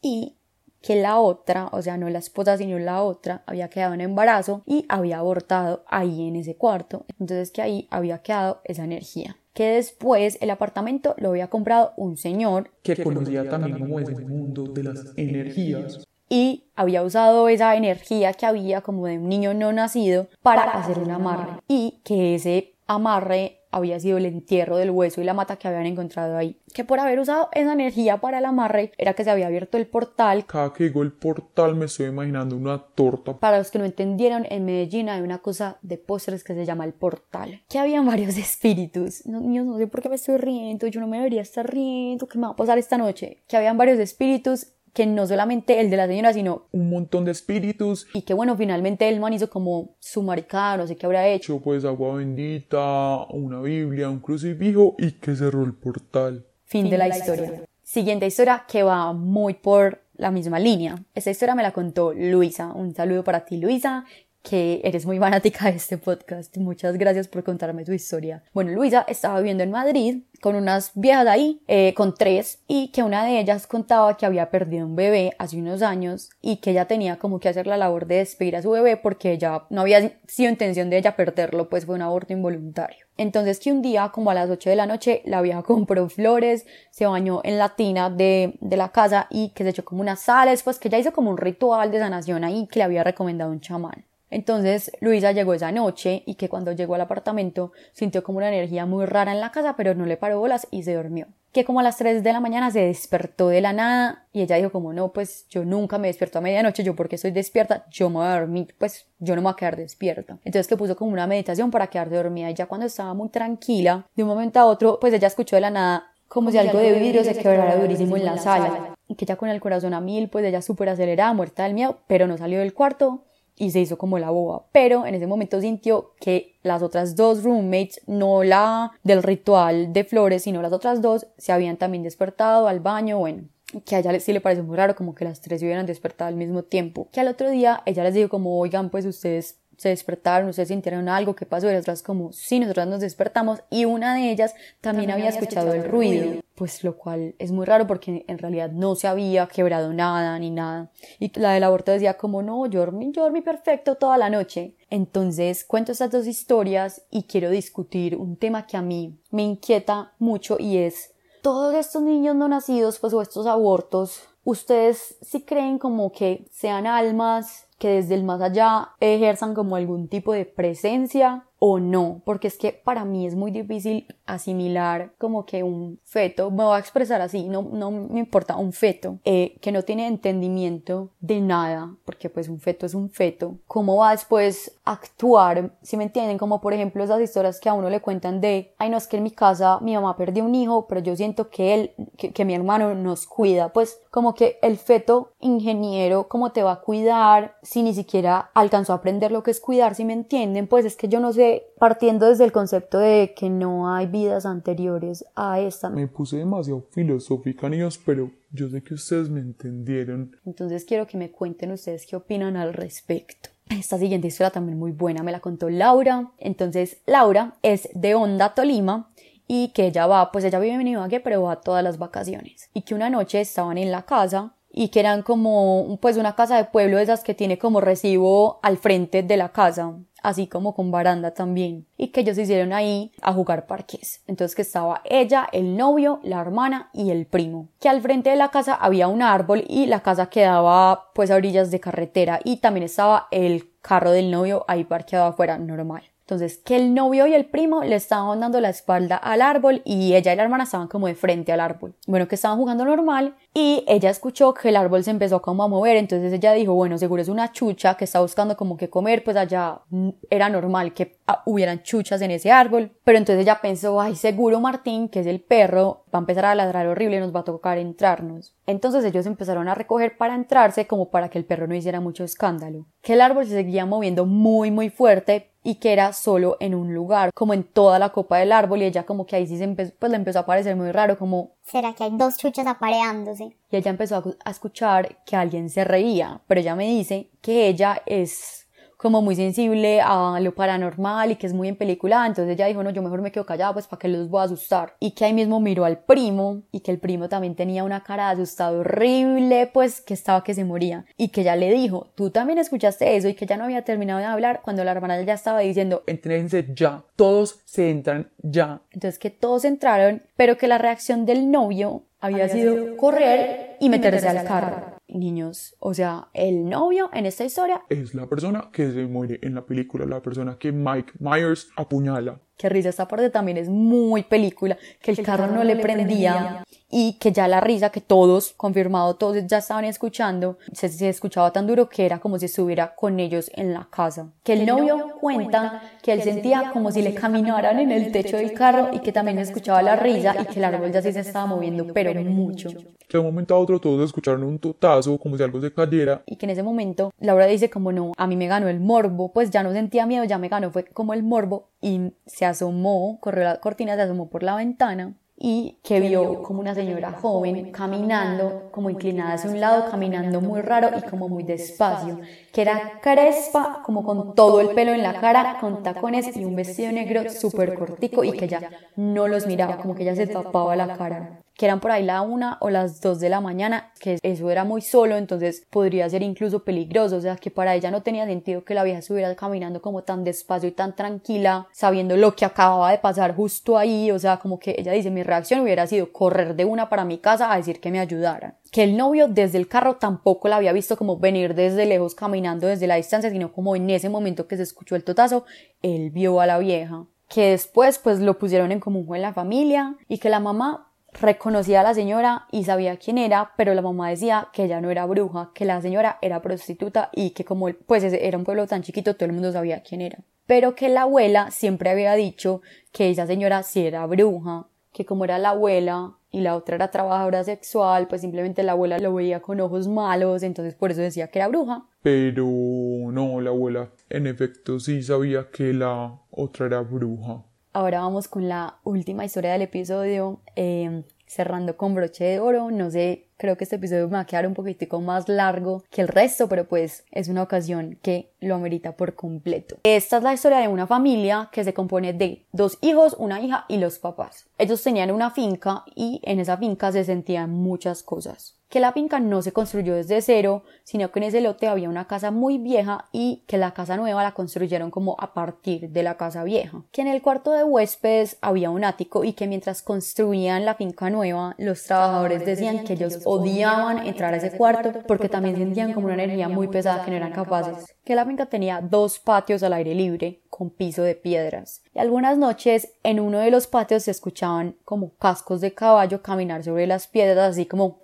y 0.00 0.34
que 0.80 0.94
la 0.94 1.18
otra, 1.18 1.68
o 1.72 1.82
sea, 1.82 1.96
no 1.96 2.08
la 2.08 2.20
esposa 2.20 2.56
sino 2.56 2.78
la 2.78 3.02
otra, 3.02 3.42
había 3.46 3.68
quedado 3.68 3.94
en 3.94 4.00
embarazo 4.00 4.62
y 4.64 4.86
había 4.88 5.18
abortado 5.18 5.84
ahí 5.88 6.28
en 6.28 6.36
ese 6.36 6.56
cuarto. 6.56 7.04
Entonces 7.18 7.50
que 7.50 7.62
ahí 7.62 7.88
había 7.90 8.18
quedado 8.22 8.60
esa 8.64 8.84
energía. 8.84 9.36
Que 9.58 9.72
después 9.72 10.38
el 10.40 10.50
apartamento 10.50 11.16
lo 11.18 11.30
había 11.30 11.48
comprado 11.48 11.92
un 11.96 12.16
señor 12.16 12.70
Que 12.84 13.02
conocía 13.02 13.48
también 13.50 13.76
como 13.76 13.98
ese 13.98 14.14
mundo 14.14 14.62
de 14.62 14.84
las 14.84 15.12
energías. 15.16 16.06
y 16.28 16.66
había 16.76 17.02
usado 17.02 17.48
esa 17.48 17.74
energía 17.74 18.34
que 18.34 18.46
había 18.46 18.82
como 18.82 19.06
de 19.08 19.18
un 19.18 19.28
niño 19.28 19.54
no 19.54 19.72
nacido 19.72 20.28
para 20.44 20.62
hacer 20.62 21.00
un 21.00 21.10
amarre 21.10 21.60
y 21.66 22.00
que 22.04 22.36
ese 22.36 22.74
amarre 22.86 23.57
había 23.70 24.00
sido 24.00 24.18
el 24.18 24.26
entierro 24.26 24.76
del 24.76 24.90
hueso 24.90 25.20
y 25.20 25.24
la 25.24 25.34
mata 25.34 25.56
que 25.56 25.68
habían 25.68 25.86
encontrado 25.86 26.36
ahí. 26.36 26.60
Que 26.74 26.84
por 26.84 27.00
haber 27.00 27.18
usado 27.18 27.48
esa 27.52 27.72
energía 27.72 28.20
para 28.20 28.38
el 28.38 28.44
amarre 28.44 28.92
era 28.98 29.14
que 29.14 29.24
se 29.24 29.30
había 29.30 29.46
abierto 29.46 29.78
el 29.78 29.86
portal. 29.86 30.46
Cada 30.46 30.72
que 30.72 30.84
digo 30.84 31.02
el 31.02 31.12
portal 31.12 31.74
me 31.74 31.86
estoy 31.86 32.06
imaginando 32.06 32.56
una 32.56 32.78
torta. 32.78 33.36
Para 33.38 33.58
los 33.58 33.70
que 33.70 33.78
no 33.78 33.84
entendieron, 33.84 34.46
en 34.48 34.64
Medellín 34.64 35.08
hay 35.08 35.22
una 35.22 35.38
cosa 35.38 35.78
de 35.82 35.98
postres 35.98 36.44
que 36.44 36.54
se 36.54 36.64
llama 36.64 36.84
el 36.84 36.92
portal. 36.92 37.62
Que 37.68 37.78
habían 37.78 38.06
varios 38.06 38.36
espíritus. 38.36 39.26
No, 39.26 39.40
niños, 39.40 39.66
no 39.66 39.78
sé 39.78 39.86
por 39.86 40.02
qué 40.02 40.08
me 40.08 40.16
estoy 40.16 40.36
riendo. 40.38 40.86
Yo 40.86 41.00
no 41.00 41.06
me 41.06 41.18
debería 41.18 41.42
estar 41.42 41.68
riendo. 41.70 42.26
¿Qué 42.26 42.38
me 42.38 42.46
va 42.46 42.52
a 42.52 42.56
pasar 42.56 42.78
esta 42.78 42.98
noche? 42.98 43.42
Que 43.48 43.56
habían 43.56 43.76
varios 43.76 43.98
espíritus 43.98 44.72
que 44.92 45.06
no 45.06 45.26
solamente 45.26 45.80
el 45.80 45.90
de 45.90 45.96
la 45.96 46.06
señora, 46.06 46.32
sino 46.32 46.66
Un 46.72 46.90
montón 46.90 47.24
de 47.24 47.32
espíritus. 47.32 48.06
y 48.14 48.22
que 48.22 48.34
bueno, 48.34 48.56
finalmente 48.56 49.08
el 49.08 49.20
man 49.20 49.32
hizo 49.32 49.50
como 49.50 49.96
su 49.98 50.22
maricada, 50.22 50.76
no 50.76 50.86
sé 50.86 50.96
qué 50.96 51.06
habrá 51.06 51.26
hecho. 51.28 51.54
Hecho 51.54 51.62
pues 51.62 51.84
agua 51.84 52.16
bendita, 52.16 53.24
una 53.30 53.60
Biblia, 53.60 54.08
un 54.10 54.20
crucifijo 54.20 54.94
y 54.98 55.12
que 55.12 55.34
cerró 55.36 55.64
el 55.64 55.74
portal. 55.74 56.44
Fin, 56.64 56.90
de 56.90 56.98
la, 56.98 57.08
historia. 57.08 57.62
Siguiente 57.82 58.26
historia 58.26 58.64
que 58.68 58.82
va 58.82 59.12
muy 59.14 59.54
por 59.54 60.02
la 60.16 60.30
misma 60.30 60.58
línea. 60.58 60.96
Esta 61.14 61.30
historia 61.30 61.54
me 61.54 61.62
la 61.62 61.72
contó 61.72 62.12
Luisa. 62.12 62.72
Un 62.74 62.94
saludo 62.94 63.24
para 63.24 63.46
ti, 63.46 63.56
Luisa. 63.56 64.04
Que 64.42 64.80
eres 64.84 65.06
muy 65.06 65.18
fanática 65.18 65.70
de 65.70 65.76
este 65.76 65.98
podcast. 65.98 66.56
Muchas 66.58 66.96
gracias 66.96 67.28
por 67.28 67.44
contarme 67.44 67.84
tu 67.84 67.92
historia. 67.92 68.42
Bueno, 68.52 68.72
Luisa 68.72 69.04
estaba 69.08 69.38
viviendo 69.38 69.62
en 69.62 69.70
Madrid 69.70 70.22
con 70.40 70.54
unas 70.54 70.92
viejas 70.94 71.26
ahí, 71.26 71.60
eh, 71.66 71.94
con 71.94 72.14
tres, 72.14 72.60
y 72.68 72.88
que 72.88 73.02
una 73.02 73.24
de 73.24 73.40
ellas 73.40 73.66
contaba 73.66 74.16
que 74.16 74.26
había 74.26 74.50
perdido 74.50 74.86
un 74.86 74.94
bebé 74.94 75.32
hace 75.38 75.58
unos 75.58 75.82
años 75.82 76.30
y 76.40 76.58
que 76.58 76.70
ella 76.70 76.86
tenía 76.86 77.18
como 77.18 77.40
que 77.40 77.48
hacer 77.48 77.66
la 77.66 77.76
labor 77.76 78.06
de 78.06 78.16
despedir 78.16 78.56
a 78.56 78.62
su 78.62 78.70
bebé 78.70 78.96
porque 78.96 79.32
ella 79.32 79.64
no 79.70 79.80
había 79.80 80.12
sido 80.26 80.50
intención 80.50 80.90
de 80.90 80.98
ella 80.98 81.16
perderlo, 81.16 81.68
pues 81.68 81.86
fue 81.86 81.96
un 81.96 82.02
aborto 82.02 82.32
involuntario. 82.32 83.06
Entonces 83.16 83.58
que 83.58 83.72
un 83.72 83.82
día, 83.82 84.10
como 84.14 84.30
a 84.30 84.34
las 84.34 84.48
8 84.48 84.70
de 84.70 84.76
la 84.76 84.86
noche, 84.86 85.22
la 85.24 85.42
vieja 85.42 85.62
compró 85.64 86.08
flores, 86.08 86.66
se 86.90 87.06
bañó 87.06 87.40
en 87.42 87.58
la 87.58 87.74
tina 87.74 88.10
de, 88.10 88.56
de 88.60 88.76
la 88.76 88.90
casa 88.90 89.26
y 89.30 89.50
que 89.50 89.64
se 89.64 89.70
echó 89.70 89.84
como 89.84 90.02
unas 90.02 90.20
sales, 90.20 90.62
pues 90.62 90.78
que 90.78 90.88
ella 90.88 90.98
hizo 90.98 91.12
como 91.12 91.30
un 91.30 91.36
ritual 91.36 91.90
de 91.90 91.98
sanación 91.98 92.44
ahí 92.44 92.68
que 92.68 92.78
le 92.78 92.84
había 92.84 93.02
recomendado 93.02 93.50
un 93.50 93.60
chamán. 93.60 94.07
Entonces 94.30 94.92
Luisa 95.00 95.32
llegó 95.32 95.54
esa 95.54 95.72
noche 95.72 96.22
y 96.26 96.34
que 96.34 96.48
cuando 96.48 96.72
llegó 96.72 96.94
al 96.94 97.00
apartamento 97.00 97.72
sintió 97.92 98.22
como 98.22 98.38
una 98.38 98.48
energía 98.48 98.86
muy 98.86 99.06
rara 99.06 99.32
en 99.32 99.40
la 99.40 99.52
casa, 99.52 99.74
pero 99.76 99.94
no 99.94 100.06
le 100.06 100.16
paró 100.16 100.38
bolas 100.38 100.66
y 100.70 100.82
se 100.82 100.94
durmió. 100.94 101.26
Que 101.52 101.64
como 101.64 101.80
a 101.80 101.82
las 101.82 101.96
3 101.96 102.22
de 102.22 102.32
la 102.32 102.40
mañana 102.40 102.70
se 102.70 102.80
despertó 102.80 103.48
de 103.48 103.62
la 103.62 103.72
nada 103.72 104.26
y 104.32 104.42
ella 104.42 104.56
dijo 104.56 104.70
como 104.70 104.92
no, 104.92 105.12
pues 105.12 105.46
yo 105.48 105.64
nunca 105.64 105.96
me 105.96 106.08
despierto 106.08 106.38
a 106.38 106.42
medianoche, 106.42 106.84
yo 106.84 106.94
porque 106.94 107.16
estoy 107.16 107.30
despierta, 107.30 107.86
yo 107.90 108.10
me 108.10 108.16
voy 108.16 108.26
a 108.26 108.40
dormir, 108.40 108.74
pues 108.78 109.06
yo 109.18 109.34
no 109.34 109.40
me 109.40 109.46
voy 109.46 109.52
a 109.52 109.56
quedar 109.56 109.76
despierta. 109.76 110.38
Entonces 110.44 110.68
que 110.68 110.76
puso 110.76 110.94
como 110.94 111.12
una 111.12 111.26
meditación 111.26 111.70
para 111.70 111.86
quedarse 111.86 112.16
dormida 112.16 112.50
y 112.50 112.54
ya 112.54 112.66
cuando 112.66 112.86
estaba 112.86 113.14
muy 113.14 113.30
tranquila, 113.30 114.06
de 114.14 114.22
un 114.22 114.28
momento 114.28 114.60
a 114.60 114.66
otro, 114.66 115.00
pues 115.00 115.14
ella 115.14 115.28
escuchó 115.28 115.56
de 115.56 115.62
la 115.62 115.70
nada 115.70 116.12
como 116.28 116.50
si 116.50 116.58
algo 116.58 116.78
de 116.78 116.92
vidrio 116.92 117.24
se 117.24 117.34
quebrara 117.34 117.76
durísimo 117.76 118.16
en 118.18 118.26
la 118.26 118.36
sala. 118.36 118.94
Y 119.10 119.14
que 119.14 119.24
ya 119.24 119.36
con 119.36 119.48
el 119.48 119.60
corazón 119.60 119.94
a 119.94 120.00
mil, 120.02 120.28
pues 120.28 120.44
ella 120.44 120.60
súper 120.60 120.90
acelerada, 120.90 121.32
muerta 121.32 121.62
del 121.62 121.72
miedo, 121.72 122.00
pero 122.06 122.26
no 122.26 122.36
salió 122.36 122.58
del 122.58 122.74
cuarto 122.74 123.22
y 123.58 123.70
se 123.70 123.80
hizo 123.80 123.98
como 123.98 124.18
la 124.18 124.30
boba. 124.30 124.64
Pero 124.72 125.06
en 125.06 125.14
ese 125.14 125.26
momento 125.26 125.60
sintió 125.60 126.12
que 126.20 126.56
las 126.62 126.82
otras 126.82 127.16
dos 127.16 127.42
roommates, 127.42 128.00
no 128.06 128.42
la 128.44 128.92
del 129.02 129.22
ritual 129.22 129.92
de 129.92 130.04
flores, 130.04 130.42
sino 130.42 130.62
las 130.62 130.72
otras 130.72 131.02
dos, 131.02 131.26
se 131.36 131.52
habían 131.52 131.76
también 131.76 132.02
despertado 132.02 132.68
al 132.68 132.80
baño, 132.80 133.18
bueno, 133.18 133.44
que 133.84 133.96
a 133.96 133.98
ella 133.98 134.18
sí 134.20 134.32
le 134.32 134.40
pareció 134.40 134.64
muy 134.64 134.76
raro 134.76 134.94
como 134.94 135.14
que 135.14 135.24
las 135.24 135.40
tres 135.40 135.62
hubieran 135.62 135.86
despertado 135.86 136.28
al 136.28 136.36
mismo 136.36 136.62
tiempo. 136.62 137.08
Que 137.12 137.20
al 137.20 137.28
otro 137.28 137.50
día 137.50 137.82
ella 137.84 138.04
les 138.04 138.14
dijo 138.14 138.28
como, 138.28 138.58
oigan, 138.58 138.90
pues 138.90 139.04
ustedes 139.04 139.58
se 139.78 139.90
despertaron, 139.90 140.48
ustedes 140.48 140.68
sintieron 140.68 141.08
algo, 141.08 141.36
¿qué 141.36 141.46
pasó? 141.46 141.70
Y 141.70 141.74
otras 141.76 142.02
como, 142.02 142.32
sí, 142.32 142.58
nosotras 142.58 142.88
nos 142.88 143.00
despertamos 143.00 143.60
y 143.70 143.84
una 143.84 144.14
de 144.16 144.32
ellas 144.32 144.54
también, 144.80 145.12
había 145.12 145.28
escuchado, 145.28 145.72
el 145.72 145.84
ruido, 145.84 146.42
pues 146.56 146.82
lo 146.82 146.98
cual 146.98 147.36
es 147.38 147.52
muy 147.52 147.64
raro 147.64 147.86
porque 147.86 148.24
en 148.26 148.38
realidad 148.38 148.72
no 148.72 148.96
se 148.96 149.06
había 149.06 149.46
quebrado 149.46 149.92
nada 149.92 150.36
ni 150.40 150.50
nada. 150.50 150.90
Y 151.20 151.32
la 151.38 151.52
del 151.52 151.62
aborto 151.62 151.92
decía 151.92 152.14
como, 152.14 152.42
no, 152.42 152.66
yo 152.66 152.80
dormí, 152.80 153.12
yo 153.12 153.22
dormí 153.22 153.40
perfecto 153.40 153.94
toda 153.94 154.18
la 154.18 154.28
noche. 154.28 154.74
Entonces 154.90 155.64
cuento 155.64 155.92
estas 155.92 156.10
dos 156.10 156.26
historias 156.26 157.02
y 157.10 157.22
quiero 157.22 157.48
discutir 157.48 158.16
un 158.16 158.36
tema 158.36 158.66
que 158.66 158.76
a 158.76 158.82
mí 158.82 159.16
me 159.30 159.44
inquieta 159.44 160.12
mucho 160.18 160.56
y 160.58 160.78
es 160.78 161.12
todos 161.40 161.72
estos 161.76 162.02
niños 162.02 162.34
no 162.34 162.48
nacidos, 162.48 162.98
pues 162.98 163.14
o 163.14 163.22
estos 163.22 163.46
abortos, 163.46 164.22
ustedes 164.42 165.16
sí 165.22 165.42
creen 165.42 165.78
como 165.78 166.10
que 166.10 166.48
sean 166.50 166.88
almas 166.88 167.67
que 167.78 167.88
desde 167.88 168.14
el 168.14 168.24
más 168.24 168.40
allá 168.40 168.90
ejerzan 169.00 169.54
como 169.54 169.76
algún 169.76 170.08
tipo 170.08 170.32
de 170.32 170.44
presencia 170.44 171.44
o 171.60 171.80
no, 171.80 172.22
porque 172.24 172.46
es 172.48 172.56
que 172.56 172.72
para 172.72 173.04
mí 173.04 173.26
es 173.26 173.34
muy 173.34 173.50
difícil 173.50 174.06
asimilar 174.26 175.12
como 175.18 175.44
que 175.44 175.62
un 175.64 175.98
feto, 176.04 176.50
me 176.50 176.62
voy 176.62 176.76
a 176.76 176.78
expresar 176.78 177.20
así, 177.20 177.48
no, 177.48 177.62
no 177.62 177.90
me 177.90 178.20
importa, 178.20 178.56
un 178.56 178.72
feto 178.72 179.18
eh, 179.24 179.56
que 179.60 179.72
no 179.72 179.82
tiene 179.82 180.06
entendimiento 180.06 181.10
de 181.20 181.40
nada, 181.40 181.96
porque 182.04 182.30
pues 182.30 182.48
un 182.48 182.60
feto 182.60 182.86
es 182.86 182.94
un 182.94 183.10
feto, 183.10 183.58
cómo 183.66 183.96
va 183.96 184.12
después 184.12 184.77
actuar, 184.92 185.72
si 185.82 185.96
me 185.96 186.04
entienden, 186.04 186.38
como 186.38 186.60
por 186.60 186.72
ejemplo 186.72 187.04
esas 187.04 187.20
historias 187.20 187.60
que 187.60 187.68
a 187.68 187.74
uno 187.74 187.90
le 187.90 188.00
cuentan 188.00 188.40
de, 188.40 188.74
ay 188.78 188.90
no, 188.90 188.96
es 188.96 189.06
que 189.06 189.18
en 189.18 189.22
mi 189.22 189.30
casa 189.30 189.78
mi 189.80 189.94
mamá 189.94 190.16
perdió 190.16 190.44
un 190.44 190.54
hijo, 190.54 190.86
pero 190.88 191.00
yo 191.00 191.14
siento 191.16 191.50
que 191.50 191.74
él, 191.74 191.92
que, 192.16 192.32
que 192.32 192.44
mi 192.44 192.54
hermano 192.54 192.94
nos 192.94 193.26
cuida, 193.26 193.72
pues 193.72 194.00
como 194.10 194.34
que 194.34 194.58
el 194.62 194.76
feto 194.76 195.32
ingeniero, 195.40 196.28
cómo 196.28 196.52
te 196.52 196.62
va 196.62 196.72
a 196.72 196.80
cuidar 196.80 197.56
si 197.62 197.82
ni 197.82 197.94
siquiera 197.94 198.50
alcanzó 198.54 198.92
a 198.92 198.96
aprender 198.96 199.30
lo 199.30 199.42
que 199.42 199.50
es 199.50 199.60
cuidar, 199.60 199.94
si 199.94 200.04
me 200.04 200.12
entienden, 200.12 200.66
pues 200.66 200.84
es 200.84 200.96
que 200.96 201.08
yo 201.08 201.20
no 201.20 201.32
sé 201.32 201.72
partiendo 201.78 202.26
desde 202.26 202.44
el 202.44 202.52
concepto 202.52 202.98
de 202.98 203.34
que 203.36 203.50
no 203.50 203.92
hay 203.92 204.06
vidas 204.06 204.46
anteriores 204.46 205.24
a 205.34 205.60
esta. 205.60 205.90
Me 205.90 206.08
puse 206.08 206.38
demasiado 206.38 206.86
filosófica, 206.90 207.68
niños, 207.68 208.00
pero 208.04 208.30
yo 208.50 208.68
sé 208.68 208.82
que 208.82 208.94
ustedes 208.94 209.28
me 209.28 209.40
entendieron. 209.40 210.36
Entonces 210.44 210.84
quiero 210.84 211.06
que 211.06 211.18
me 211.18 211.30
cuenten 211.30 211.72
ustedes 211.72 212.06
qué 212.06 212.16
opinan 212.16 212.56
al 212.56 212.72
respecto. 212.72 213.50
Esta 213.68 213.98
siguiente 213.98 214.28
historia 214.28 214.50
también 214.50 214.78
muy 214.78 214.92
buena, 214.92 215.22
me 215.22 215.32
la 215.32 215.40
contó 215.40 215.68
Laura. 215.68 216.30
Entonces, 216.38 216.98
Laura 217.06 217.54
es 217.62 217.88
de 217.94 218.14
Honda, 218.14 218.54
Tolima, 218.54 219.10
y 219.46 219.68
que 219.68 219.86
ella 219.86 220.06
va, 220.06 220.30
pues 220.30 220.44
ella 220.44 220.58
vive 220.58 220.74
en 220.74 220.86
Ibagué, 220.86 221.20
pero 221.20 221.42
va 221.42 221.60
todas 221.60 221.82
las 221.84 221.98
vacaciones. 221.98 222.70
Y 222.74 222.82
que 222.82 222.94
una 222.94 223.10
noche 223.10 223.40
estaban 223.40 223.78
en 223.78 223.90
la 223.90 224.02
casa 224.02 224.54
y 224.78 224.90
que 224.90 225.00
eran 225.00 225.22
como 225.22 225.98
pues 226.00 226.16
una 226.16 226.36
casa 226.36 226.56
de 226.56 226.64
pueblo 226.64 226.98
de 226.98 227.02
esas 227.02 227.24
que 227.24 227.34
tiene 227.34 227.58
como 227.58 227.80
recibo 227.80 228.60
al 228.62 228.78
frente 228.78 229.24
de 229.24 229.36
la 229.36 229.48
casa 229.48 229.94
así 230.22 230.46
como 230.46 230.74
con 230.74 230.90
baranda 230.90 231.32
también, 231.32 231.86
y 231.96 232.08
que 232.08 232.20
ellos 232.20 232.36
se 232.36 232.42
hicieron 232.42 232.72
ahí 232.72 233.12
a 233.22 233.32
jugar 233.32 233.66
parques. 233.66 234.22
Entonces 234.26 234.54
que 234.54 234.62
estaba 234.62 235.00
ella, 235.04 235.48
el 235.52 235.76
novio, 235.76 236.20
la 236.22 236.40
hermana 236.40 236.90
y 236.92 237.10
el 237.10 237.26
primo. 237.26 237.68
Que 237.80 237.88
al 237.88 238.00
frente 238.00 238.30
de 238.30 238.36
la 238.36 238.50
casa 238.50 238.74
había 238.74 239.08
un 239.08 239.22
árbol 239.22 239.64
y 239.68 239.86
la 239.86 240.00
casa 240.00 240.28
quedaba 240.28 241.10
pues 241.14 241.30
a 241.30 241.36
orillas 241.36 241.70
de 241.70 241.80
carretera 241.80 242.40
y 242.44 242.56
también 242.56 242.84
estaba 242.84 243.28
el 243.30 243.70
carro 243.80 244.10
del 244.10 244.30
novio 244.30 244.64
ahí 244.68 244.84
parqueado 244.84 245.26
afuera 245.26 245.58
normal. 245.58 246.02
Entonces, 246.28 246.58
que 246.58 246.76
el 246.76 246.92
novio 246.92 247.26
y 247.26 247.32
el 247.32 247.46
primo 247.46 247.82
le 247.82 247.96
estaban 247.96 248.40
dando 248.40 248.60
la 248.60 248.68
espalda 248.68 249.16
al 249.16 249.40
árbol 249.40 249.80
y 249.86 250.14
ella 250.14 250.34
y 250.34 250.36
la 250.36 250.42
hermana 250.42 250.64
estaban 250.64 250.86
como 250.86 251.06
de 251.06 251.14
frente 251.14 251.52
al 251.52 251.60
árbol. 251.60 251.94
Bueno, 252.06 252.28
que 252.28 252.34
estaban 252.34 252.58
jugando 252.58 252.84
normal 252.84 253.34
y 253.54 253.82
ella 253.88 254.10
escuchó 254.10 254.52
que 254.52 254.68
el 254.68 254.76
árbol 254.76 255.02
se 255.02 255.10
empezó 255.10 255.40
como 255.40 255.62
a 255.62 255.68
mover, 255.68 255.96
entonces 255.96 256.30
ella 256.30 256.52
dijo, 256.52 256.74
bueno, 256.74 256.98
seguro 256.98 257.22
es 257.22 257.28
una 257.28 257.50
chucha 257.50 257.94
que 257.94 258.04
está 258.04 258.20
buscando 258.20 258.58
como 258.58 258.76
que 258.76 258.90
comer, 258.90 259.24
pues 259.24 259.38
allá 259.38 259.80
era 260.28 260.50
normal 260.50 260.92
que 260.92 261.16
ah, 261.26 261.42
hubieran 261.46 261.82
chuchas 261.82 262.20
en 262.20 262.30
ese 262.30 262.52
árbol. 262.52 262.92
Pero 263.04 263.16
entonces 263.16 263.40
ella 263.40 263.60
pensó, 263.62 263.98
ay, 263.98 264.14
seguro 264.14 264.60
Martín, 264.60 265.08
que 265.08 265.20
es 265.20 265.26
el 265.26 265.40
perro, 265.40 266.04
va 266.14 266.18
a 266.18 266.20
empezar 266.20 266.44
a 266.44 266.54
ladrar 266.54 266.88
horrible 266.88 267.16
y 267.16 267.20
nos 267.20 267.34
va 267.34 267.40
a 267.40 267.44
tocar 267.44 267.78
entrarnos. 267.78 268.54
Entonces 268.66 269.02
ellos 269.02 269.24
empezaron 269.24 269.66
a 269.66 269.74
recoger 269.74 270.18
para 270.18 270.34
entrarse 270.34 270.86
como 270.86 271.08
para 271.08 271.30
que 271.30 271.38
el 271.38 271.46
perro 271.46 271.66
no 271.66 271.74
hiciera 271.74 272.00
mucho 272.00 272.22
escándalo. 272.22 272.84
Que 273.00 273.14
el 273.14 273.22
árbol 273.22 273.46
se 273.46 273.54
seguía 273.54 273.86
moviendo 273.86 274.26
muy 274.26 274.70
muy 274.70 274.90
fuerte 274.90 275.52
y 275.68 275.74
que 275.74 275.92
era 275.92 276.14
solo 276.14 276.56
en 276.60 276.74
un 276.74 276.94
lugar, 276.94 277.30
como 277.34 277.52
en 277.52 277.62
toda 277.62 277.98
la 277.98 278.08
copa 278.08 278.38
del 278.38 278.52
árbol 278.52 278.80
y 278.80 278.86
ella 278.86 279.04
como 279.04 279.26
que 279.26 279.36
ahí 279.36 279.46
sí 279.46 279.58
se 279.58 279.64
empezó, 279.64 279.92
pues 279.98 280.08
le 280.08 280.16
empezó 280.16 280.38
a 280.38 280.46
parecer 280.46 280.74
muy 280.76 280.90
raro, 280.92 281.18
como 281.18 281.56
¿Será 281.62 281.92
que 281.92 282.04
hay 282.04 282.10
dos 282.12 282.38
chuchas 282.38 282.66
apareándose? 282.66 283.54
Y 283.70 283.76
ella 283.76 283.90
empezó 283.90 284.24
a 284.42 284.50
escuchar 284.50 285.22
que 285.26 285.36
alguien 285.36 285.68
se 285.68 285.84
reía, 285.84 286.40
pero 286.46 286.62
ella 286.62 286.74
me 286.74 286.88
dice 286.88 287.28
que 287.42 287.68
ella 287.68 288.02
es 288.06 288.66
como 288.98 289.22
muy 289.22 289.36
sensible 289.36 290.00
a 290.02 290.40
lo 290.40 290.54
paranormal 290.54 291.30
y 291.30 291.36
que 291.36 291.46
es 291.46 291.54
muy 291.54 291.68
en 291.68 291.76
película, 291.76 292.26
entonces 292.26 292.52
ella 292.52 292.66
dijo, 292.66 292.82
no, 292.82 292.90
yo 292.90 293.00
mejor 293.00 293.22
me 293.22 293.30
quedo 293.30 293.46
callada 293.46 293.72
pues 293.72 293.86
para 293.86 294.00
que 294.00 294.08
los 294.08 294.28
voy 294.28 294.40
a 294.40 294.44
asustar. 294.44 294.96
Y 294.98 295.12
que 295.12 295.24
ahí 295.24 295.32
mismo 295.32 295.60
miró 295.60 295.84
al 295.84 296.00
primo 296.00 296.62
y 296.72 296.80
que 296.80 296.90
el 296.90 296.98
primo 296.98 297.28
también 297.28 297.54
tenía 297.54 297.84
una 297.84 298.02
cara 298.02 298.26
de 298.26 298.32
asustado 298.32 298.80
horrible, 298.80 299.70
pues 299.72 300.00
que 300.00 300.14
estaba 300.14 300.42
que 300.42 300.52
se 300.52 300.64
moría. 300.64 301.06
Y 301.16 301.28
que 301.28 301.42
ella 301.42 301.54
le 301.54 301.72
dijo, 301.72 302.08
tú 302.16 302.30
también 302.30 302.58
escuchaste 302.58 303.16
eso 303.16 303.28
y 303.28 303.34
que 303.34 303.46
ya 303.46 303.56
no 303.56 303.64
había 303.64 303.82
terminado 303.82 304.18
de 304.18 304.26
hablar 304.26 304.62
cuando 304.64 304.82
la 304.82 304.90
hermana 304.90 305.22
ya 305.22 305.34
estaba 305.34 305.60
diciendo, 305.60 306.02
entrénse 306.08 306.66
ya, 306.74 307.04
todos 307.14 307.60
se 307.66 307.90
entran 307.90 308.30
ya. 308.42 308.82
Entonces 308.90 309.20
que 309.20 309.30
todos 309.30 309.64
entraron, 309.64 310.22
pero 310.36 310.58
que 310.58 310.66
la 310.66 310.78
reacción 310.78 311.24
del 311.24 311.52
novio 311.52 312.02
había, 312.20 312.48
sido, 312.48 312.96
correr 312.96 313.76
y 313.80 313.88
meterse, 313.88 314.28
al 314.28 314.44
carro 314.44 314.98
niños. 315.08 315.74
O 315.80 315.94
sea, 315.94 316.28
el 316.34 316.68
novio 316.68 317.10
en 317.12 317.26
esta 317.26 317.44
historia 317.44 317.82
es 317.88 318.14
la 318.14 318.28
persona 318.28 318.68
que 318.72 318.92
se 318.92 319.06
muere 319.06 319.38
en 319.42 319.54
la 319.54 319.64
película, 319.64 320.06
la 320.06 320.22
persona 320.22 320.58
que 320.58 320.70
Mike 320.72 321.14
Myers 321.18 321.70
apuñala. 321.76 322.40
Qué 322.58 322.68
risa, 322.68 322.88
esta 322.88 323.06
parte 323.06 323.30
también 323.30 323.56
es 323.56 323.68
muy 323.68 324.24
película, 324.24 324.76
que 325.00 325.12
el, 325.12 325.22
carro, 325.22 325.46
no, 325.46 325.62
le 325.62 325.76
prendía, 325.76 326.64
y 326.90 327.14
que 327.14 327.30
ya 327.30 327.46
la 327.46 327.60
risa 327.60 327.90
que 327.90 328.00
todos, 328.00 328.52
confirmado, 328.56 329.14
todos 329.14 329.46
ya 329.46 329.58
estaban 329.58 329.84
escuchando, 329.84 330.58
se, 330.72 330.88
se 330.88 331.08
escuchaba 331.08 331.52
tan 331.52 331.68
duro 331.68 331.88
que 331.88 332.04
era 332.04 332.18
como 332.18 332.38
si 332.38 332.46
estuviera 332.46 332.94
con 332.94 333.20
ellos 333.20 333.48
en 333.54 333.74
la 333.74 333.86
casa. 333.90 334.32
Que 334.42 334.54
el, 334.54 334.66
novio, 334.66 335.14
cuenta 335.20 335.82
que 336.02 336.12
él 336.12 336.22
sentía 336.22 336.70
como 336.72 336.90
si 336.90 337.00
le 337.02 337.14
caminaran 337.14 337.78
en 337.78 337.92
el 337.92 338.10
techo 338.10 338.36
del 338.36 338.52
carro 338.54 338.88
y 338.92 339.00
que 339.00 339.12
también 339.12 339.38
escuchaba 339.38 339.80
la 339.80 339.96
risa 339.96 340.34
y 340.40 340.44
que 340.46 340.58
el 340.58 340.64
árbol 340.64 340.90
ya 340.90 341.00
sí 341.00 341.12
se 341.12 341.20
estaba 341.20 341.46
moviendo, 341.46 341.92
pero 341.92 342.12
mucho. 342.24 342.70
Que 343.08 343.16
de 343.16 343.20
un 343.20 343.26
momento 343.26 343.54
a 343.54 343.58
otro 343.58 343.80
todos 343.80 344.04
escucharon 344.04 344.42
un 344.42 344.58
totazo 344.58 345.16
como 345.18 345.36
si 345.36 345.42
algo 345.42 345.60
se 345.60 345.72
cayera. 345.72 346.22
Y 346.26 346.36
que 346.36 346.46
en 346.46 346.50
ese 346.50 346.62
momento 346.62 347.12
Laura 347.20 347.46
dice 347.46 347.70
como 347.70 347.92
no, 347.92 348.12
a 348.16 348.26
mí 348.26 348.36
me 348.36 348.48
ganó 348.48 348.68
el 348.68 348.80
morbo, 348.80 349.32
pues 349.32 349.50
ya 349.50 349.62
no 349.62 349.72
sentía 349.72 350.06
miedo, 350.06 350.24
ya 350.24 350.38
me 350.38 350.48
ganó, 350.48 350.70
fue 350.70 350.84
como 350.84 351.14
el 351.14 351.22
morbo 351.22 351.68
y 351.80 352.12
se 352.26 352.44
asomó, 352.48 353.18
corrió 353.20 353.44
la 353.44 353.60
cortina, 353.60 353.94
se 353.94 354.02
asomó 354.02 354.28
por 354.28 354.42
la 354.42 354.56
ventana 354.56 355.14
y 355.40 355.78
que 355.84 356.00
vio 356.00 356.42
como 356.42 356.60
una 356.60 356.74
señora 356.74 357.12
joven 357.12 357.70
caminando, 357.70 358.70
como 358.72 358.90
inclinada 358.90 359.34
hacia 359.34 359.50
un 359.50 359.60
lado, 359.60 359.88
caminando 359.90 360.40
muy 360.40 360.62
raro 360.62 360.90
y 360.98 361.08
como 361.08 361.28
muy 361.28 361.44
despacio, 361.44 362.20
que 362.52 362.62
era 362.62 362.98
crespa, 363.00 363.82
como 363.84 364.02
con 364.02 364.34
todo 364.34 364.60
el 364.60 364.70
pelo 364.70 364.92
en 364.92 365.02
la 365.04 365.20
cara, 365.20 365.58
con 365.60 365.82
tacones 365.84 366.36
y 366.36 366.44
un 366.44 366.56
vestido 366.56 366.90
negro 366.90 367.30
súper 367.30 367.74
cortico 367.78 368.24
y 368.24 368.32
que 368.32 368.46
ella 368.46 368.70
no 368.96 369.28
los 369.28 369.46
miraba, 369.46 369.78
como 369.78 369.94
que 369.94 370.02
ella 370.02 370.16
se 370.16 370.26
tapaba 370.26 370.74
la 370.74 370.96
cara 370.96 371.40
que 371.58 371.66
eran 371.66 371.80
por 371.80 371.90
ahí 371.90 372.04
la 372.04 372.22
una 372.22 372.56
o 372.60 372.70
las 372.70 373.00
dos 373.00 373.18
de 373.18 373.28
la 373.28 373.40
mañana, 373.40 373.90
que 373.98 374.20
eso 374.22 374.48
era 374.48 374.62
muy 374.62 374.80
solo, 374.80 375.16
entonces 375.16 375.66
podría 375.70 376.08
ser 376.08 376.22
incluso 376.22 376.62
peligroso, 376.62 377.16
o 377.16 377.20
sea 377.20 377.34
que 377.34 377.50
para 377.50 377.74
ella 377.74 377.90
no 377.90 378.00
tenía 378.00 378.26
sentido 378.26 378.62
que 378.62 378.74
la 378.74 378.84
vieja 378.84 379.00
estuviera 379.00 379.34
caminando 379.34 379.82
como 379.82 380.04
tan 380.04 380.22
despacio 380.22 380.68
y 380.68 380.72
tan 380.72 380.94
tranquila, 380.94 381.66
sabiendo 381.72 382.16
lo 382.16 382.36
que 382.36 382.44
acababa 382.44 382.92
de 382.92 382.98
pasar 382.98 383.34
justo 383.34 383.76
ahí, 383.76 384.12
o 384.12 384.20
sea, 384.20 384.36
como 384.36 384.60
que 384.60 384.76
ella 384.78 384.92
dice, 384.92 385.10
mi 385.10 385.24
reacción 385.24 385.58
hubiera 385.58 385.88
sido 385.88 386.12
correr 386.12 386.54
de 386.54 386.64
una 386.64 386.88
para 386.88 387.04
mi 387.04 387.18
casa 387.18 387.52
a 387.52 387.56
decir 387.56 387.80
que 387.80 387.90
me 387.90 387.98
ayudaran. 387.98 388.56
Que 388.70 388.84
el 388.84 388.96
novio 388.96 389.26
desde 389.26 389.58
el 389.58 389.66
carro 389.66 389.96
tampoco 389.96 390.46
la 390.46 390.56
había 390.56 390.72
visto 390.72 390.96
como 390.96 391.18
venir 391.18 391.56
desde 391.56 391.86
lejos 391.86 392.14
caminando 392.14 392.68
desde 392.68 392.86
la 392.86 392.94
distancia, 392.94 393.30
sino 393.30 393.52
como 393.52 393.74
en 393.74 393.90
ese 393.90 394.08
momento 394.08 394.46
que 394.46 394.56
se 394.56 394.62
escuchó 394.62 394.94
el 394.94 395.02
totazo, 395.02 395.44
él 395.82 396.10
vio 396.10 396.40
a 396.40 396.46
la 396.46 396.58
vieja 396.58 397.08
que 397.28 397.50
después 397.50 397.98
pues 397.98 398.20
lo 398.20 398.38
pusieron 398.38 398.72
en 398.72 398.80
común 398.80 399.06
con 399.06 399.20
la 399.20 399.34
familia 399.34 399.96
y 400.08 400.18
que 400.18 400.30
la 400.30 400.40
mamá 400.40 400.87
reconocía 401.12 401.80
a 401.80 401.84
la 401.84 401.94
señora 401.94 402.46
y 402.50 402.64
sabía 402.64 402.96
quién 402.96 403.18
era, 403.18 403.52
pero 403.56 403.74
la 403.74 403.82
mamá 403.82 404.10
decía 404.10 404.48
que 404.52 404.64
ella 404.64 404.80
no 404.80 404.90
era 404.90 405.06
bruja, 405.06 405.50
que 405.54 405.64
la 405.64 405.80
señora 405.80 406.18
era 406.22 406.42
prostituta 406.42 407.10
y 407.12 407.30
que 407.30 407.44
como 407.44 407.68
pues 407.86 408.04
era 408.04 408.38
un 408.38 408.44
pueblo 408.44 408.66
tan 408.66 408.82
chiquito 408.82 409.14
todo 409.14 409.26
el 409.26 409.32
mundo 409.32 409.52
sabía 409.52 409.82
quién 409.82 410.00
era. 410.00 410.18
Pero 410.46 410.74
que 410.74 410.88
la 410.88 411.02
abuela 411.02 411.50
siempre 411.50 411.90
había 411.90 412.14
dicho 412.14 412.62
que 412.92 413.10
esa 413.10 413.26
señora 413.26 413.62
sí 413.62 413.86
era 413.86 414.06
bruja, 414.06 414.66
que 414.92 415.04
como 415.04 415.24
era 415.24 415.38
la 415.38 415.50
abuela 415.50 416.14
y 416.30 416.40
la 416.40 416.56
otra 416.56 416.76
era 416.76 416.90
trabajadora 416.90 417.44
sexual, 417.44 418.06
pues 418.08 418.20
simplemente 418.20 418.62
la 418.62 418.72
abuela 418.72 418.98
lo 418.98 419.14
veía 419.14 419.40
con 419.40 419.60
ojos 419.60 419.88
malos, 419.88 420.42
entonces 420.42 420.74
por 420.74 420.90
eso 420.90 421.00
decía 421.00 421.28
que 421.28 421.38
era 421.38 421.48
bruja. 421.48 421.86
Pero 422.02 422.46
no, 422.46 423.40
la 423.40 423.50
abuela 423.50 423.90
en 424.08 424.26
efecto 424.26 424.80
sí 424.80 425.02
sabía 425.02 425.48
que 425.50 425.72
la 425.72 426.18
otra 426.30 426.66
era 426.66 426.80
bruja. 426.80 427.44
Ahora 427.78 428.00
vamos 428.00 428.26
con 428.26 428.48
la 428.48 428.74
última 428.82 429.24
historia 429.24 429.52
del 429.52 429.62
episodio, 429.62 430.40
em, 430.56 431.04
cerrando 431.28 431.76
con 431.76 431.94
broche 431.94 432.24
de 432.24 432.40
oro. 432.40 432.72
No 432.72 432.90
sé, 432.90 433.28
creo 433.36 433.56
que 433.56 433.62
este 433.62 433.76
episodio 433.76 434.10
va 434.10 434.18
a 434.18 434.26
quedar 434.26 434.48
un 434.48 434.54
poquitico 434.54 435.00
más 435.00 435.28
largo 435.28 435.84
que 435.88 436.00
el 436.00 436.08
resto, 436.08 436.48
pero 436.48 436.66
pues 436.66 437.04
es 437.12 437.28
una 437.28 437.44
ocasión 437.44 437.96
que 438.02 438.32
lo 438.40 438.56
amerita 438.56 438.96
por 438.96 439.14
completo. 439.14 439.76
Esta 439.84 440.16
es 440.16 440.22
la 440.24 440.34
historia 440.34 440.58
de 440.58 440.66
una 440.66 440.88
familia 440.88 441.50
que 441.52 441.62
se 441.62 441.72
compone 441.72 442.12
de 442.12 442.44
dos 442.50 442.78
hijos, 442.80 443.14
una 443.16 443.40
hija 443.40 443.64
y 443.68 443.76
los 443.76 444.00
papás. 444.00 444.48
Ellos 444.58 444.82
tenían 444.82 445.12
una 445.12 445.30
finca 445.30 445.84
y 445.94 446.20
en 446.24 446.40
esa 446.40 446.56
finca 446.56 446.90
se 446.90 447.04
sentían 447.04 447.50
muchas 447.50 448.02
cosas 448.02 448.57
que 448.68 448.80
la 448.80 448.92
finca 448.92 449.18
no 449.18 449.42
se 449.42 449.52
construyó 449.52 449.94
desde 449.94 450.20
cero, 450.20 450.62
sino 450.84 451.10
que 451.10 451.20
en 451.20 451.24
ese 451.24 451.40
lote 451.40 451.68
había 451.68 451.88
una 451.88 452.06
casa 452.06 452.30
muy 452.30 452.58
vieja 452.58 453.06
y 453.12 453.44
que 453.46 453.58
la 453.58 453.72
casa 453.72 453.96
nueva 453.96 454.22
la 454.22 454.32
construyeron 454.32 454.90
como 454.90 455.16
a 455.18 455.32
partir 455.32 455.90
de 455.90 456.02
la 456.02 456.16
casa 456.16 456.44
vieja. 456.44 456.82
Que 456.92 457.00
en 457.00 457.08
el 457.08 457.22
cuarto 457.22 457.52
de 457.52 457.64
huéspedes 457.64 458.36
había 458.40 458.70
un 458.70 458.84
ático 458.84 459.24
y 459.24 459.32
que 459.32 459.46
mientras 459.46 459.82
construían 459.82 460.64
la 460.64 460.74
finca 460.74 461.08
nueva, 461.08 461.54
los 461.58 461.84
trabajadores 461.84 462.44
decían 462.44 462.84
que 462.84 462.92
ellos 462.94 463.20
odiaban 463.24 464.06
entrar 464.06 464.34
a 464.34 464.36
ese 464.36 464.56
cuarto 464.56 464.92
porque 465.06 465.28
también 465.28 465.56
sentían 465.56 465.92
como 465.92 466.06
una 466.06 466.22
energía 466.22 466.48
muy 466.48 466.68
pesada 466.68 467.04
que 467.04 467.10
no 467.10 467.16
eran 467.16 467.32
capaces. 467.32 467.94
Que 468.04 468.14
la 468.14 468.26
finca 468.26 468.46
tenía 468.46 468.80
dos 468.80 469.18
patios 469.18 469.62
al 469.62 469.72
aire 469.72 469.94
libre 469.94 470.42
con 470.50 470.70
piso 470.70 471.02
de 471.02 471.14
piedras. 471.14 471.82
Y 471.94 471.98
algunas 472.00 472.36
noches 472.36 472.92
en 473.02 473.20
uno 473.20 473.38
de 473.38 473.50
los 473.50 473.66
patios 473.66 474.04
se 474.04 474.10
escuchaban 474.10 474.76
como 474.84 475.14
cascos 475.16 475.60
de 475.60 475.72
caballo 475.72 476.22
caminar 476.22 476.64
sobre 476.64 476.86
las 476.86 477.06
piedras 477.06 477.50
así 477.50 477.66
como 477.66 477.98